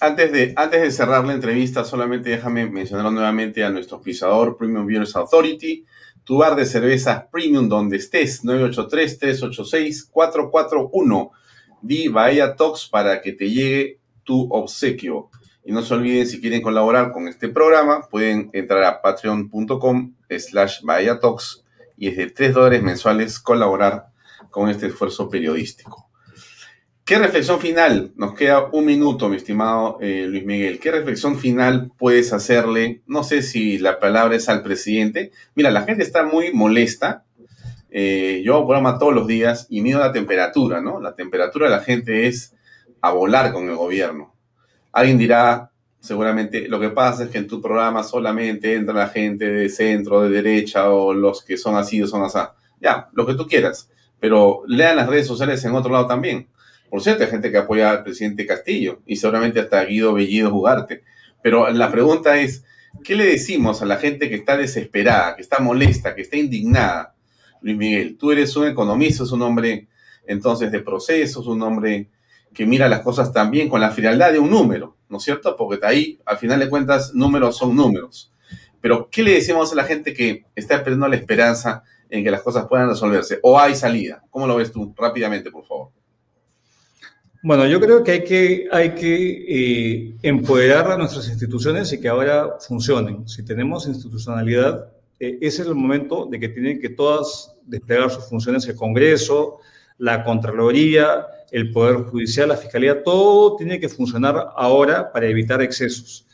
[0.00, 4.86] Antes de, antes de cerrar la entrevista, solamente déjame mencionar nuevamente a nuestro pisador Premium
[4.86, 5.84] Beers Authority,
[6.24, 11.30] tu bar de cervezas premium donde estés, 983-386-441.
[11.80, 15.30] Di Bahía Talks para que te llegue tu obsequio.
[15.66, 20.80] Y no se olviden, si quieren colaborar con este programa, pueden entrar a patreon.com slash
[21.20, 21.64] Talks
[21.96, 24.06] y es de 3 dólares mensuales colaborar
[24.50, 26.08] con este esfuerzo periodístico.
[27.04, 28.12] ¿Qué reflexión final?
[28.14, 30.78] Nos queda un minuto, mi estimado eh, Luis Miguel.
[30.78, 33.02] ¿Qué reflexión final puedes hacerle?
[33.08, 35.32] No sé si la palabra es al presidente.
[35.56, 37.24] Mira, la gente está muy molesta.
[37.90, 41.00] Eh, yo hago programa todos los días y mido la temperatura, ¿no?
[41.00, 42.54] La temperatura de la gente es
[43.00, 44.35] a volar con el gobierno.
[44.96, 45.70] Alguien dirá,
[46.00, 50.22] seguramente, lo que pasa es que en tu programa solamente entra la gente de centro,
[50.22, 52.38] de derecha o los que son así o son así.
[52.80, 53.90] Ya, lo que tú quieras.
[54.18, 56.48] Pero lean las redes sociales en otro lado también
[56.90, 61.02] por cierto, hay gente que apoya al presidente Castillo y seguramente hasta Guido Bellido Jugarte.
[61.42, 62.64] Pero la pregunta es,
[63.04, 67.14] ¿qué le decimos a la gente que está desesperada, que está molesta, que está indignada?
[67.60, 69.88] Luis Miguel, tú eres un economista, es un hombre
[70.26, 72.08] entonces de procesos, un hombre
[72.52, 75.56] que mira las cosas también con la frialdad de un número, ¿no es cierto?
[75.56, 78.32] Porque ahí, al final de cuentas, números son números.
[78.80, 82.42] Pero, ¿qué le decimos a la gente que está perdiendo la esperanza en que las
[82.42, 83.38] cosas puedan resolverse?
[83.42, 84.22] ¿O hay salida?
[84.30, 84.94] ¿Cómo lo ves tú?
[84.96, 85.90] Rápidamente, por favor.
[87.42, 92.08] Bueno, yo creo que hay que, hay que eh, empoderar a nuestras instituciones y que
[92.08, 93.28] ahora funcionen.
[93.28, 94.88] Si tenemos institucionalidad,
[95.20, 99.58] eh, ese es el momento de que tienen que todas desplegar sus funciones, el Congreso,
[99.98, 106.26] la Contraloría, el Poder Judicial, la Fiscalía, todo tiene que funcionar ahora para evitar excesos.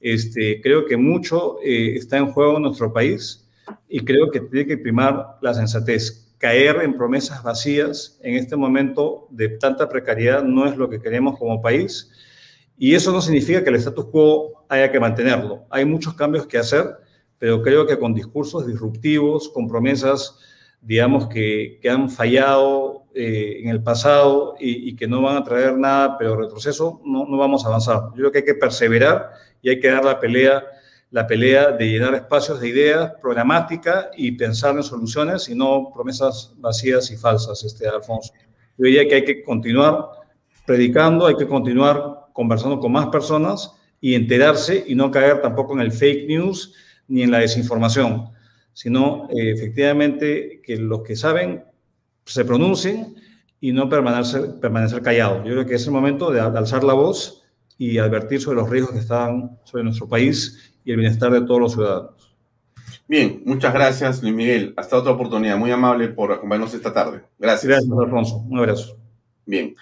[0.00, 3.46] Este, creo que mucho eh, está en juego en nuestro país
[3.88, 9.26] y creo que tiene que primar la sensatez caer en promesas vacías en este momento
[9.30, 12.10] de tanta precariedad no es lo que queremos como país.
[12.78, 15.64] Y eso no significa que el status quo haya que mantenerlo.
[15.70, 16.84] Hay muchos cambios que hacer,
[17.38, 20.38] pero creo que con discursos disruptivos, con promesas,
[20.80, 25.44] digamos, que, que han fallado eh, en el pasado y, y, que no van a
[25.44, 28.10] traer nada, pero retroceso, no, no vamos a avanzar.
[28.10, 29.30] Yo creo que hay que perseverar
[29.62, 30.64] y hay que dar la pelea
[31.10, 36.52] la pelea de llenar espacios de ideas programática y pensar en soluciones y no promesas
[36.58, 38.32] vacías y falsas, este, Alfonso.
[38.76, 40.08] Yo diría que hay que continuar
[40.66, 45.80] predicando, hay que continuar conversando con más personas y enterarse y no caer tampoco en
[45.80, 46.74] el fake news
[47.08, 48.28] ni en la desinformación,
[48.76, 51.64] sino eh, efectivamente que los que saben
[52.26, 53.14] se pronuncien
[53.58, 55.38] y no permanecer, permanecer callados.
[55.46, 57.42] Yo creo que es el momento de alzar la voz
[57.78, 61.58] y advertir sobre los riesgos que están sobre nuestro país y el bienestar de todos
[61.58, 62.36] los ciudadanos.
[63.08, 64.74] Bien, muchas gracias, Luis Miguel.
[64.76, 65.56] Hasta otra oportunidad.
[65.56, 67.22] Muy amable por acompañarnos esta tarde.
[67.38, 67.66] Gracias.
[67.66, 68.44] Gracias, Alfonso.
[68.46, 68.98] Un abrazo.
[69.46, 69.74] Bien.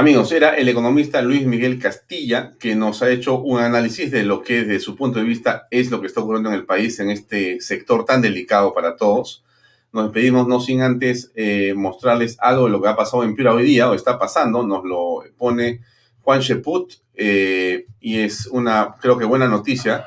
[0.00, 4.42] Amigos, era el economista Luis Miguel Castilla que nos ha hecho un análisis de lo
[4.42, 7.10] que desde su punto de vista es lo que está ocurriendo en el país en
[7.10, 9.44] este sector tan delicado para todos.
[9.92, 13.52] Nos despedimos no sin antes eh, mostrarles algo de lo que ha pasado en Piura
[13.52, 14.66] hoy día o está pasando.
[14.66, 15.82] Nos lo pone
[16.22, 20.06] Juan Sheput eh, y es una, creo que buena noticia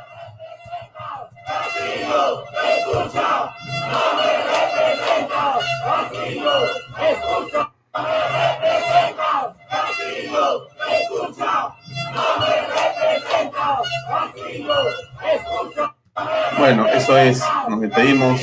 [16.57, 18.41] bueno, eso es, nos despedimos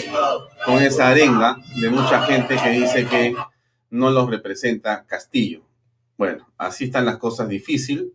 [0.65, 3.35] con esa arenga de mucha gente que dice que
[3.91, 5.63] no los representa Castillo.
[6.17, 8.13] Bueno, así están las cosas difícil.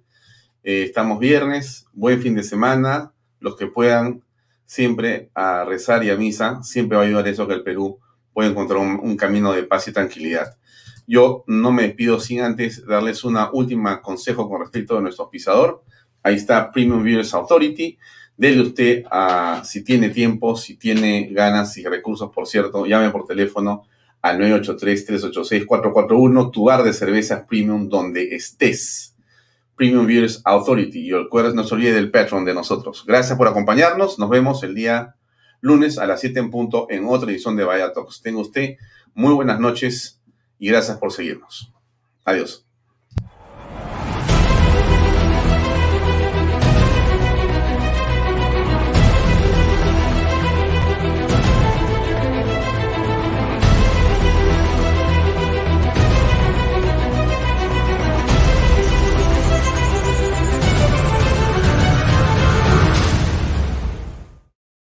[0.64, 3.14] Eh, estamos viernes, buen fin de semana.
[3.40, 4.24] Los que puedan
[4.66, 8.00] siempre a rezar y a misa, siempre va a ayudar eso que el Perú
[8.34, 10.58] pueda encontrar un, camino de paz y tranquilidad.
[11.08, 15.84] Yo no me despido sin antes darles una última consejo con respecto a nuestro pisador.
[16.26, 18.00] Ahí está Premium Viewers Authority.
[18.36, 23.28] Dele usted a, si tiene tiempo, si tiene ganas y recursos, por cierto, llame por
[23.28, 23.86] teléfono
[24.24, 29.16] al 983-386-441, tu bar de cervezas premium donde estés.
[29.76, 31.08] Premium Beers Authority.
[31.08, 33.04] Y no se olvide del Patreon de nosotros.
[33.06, 34.18] Gracias por acompañarnos.
[34.18, 35.14] Nos vemos el día
[35.62, 38.24] lunes a las 7 en punto en otra edición de Vaya Talks.
[38.24, 38.78] Tenga usted
[39.14, 40.20] muy buenas noches
[40.58, 41.72] y gracias por seguirnos.
[42.24, 42.65] Adiós.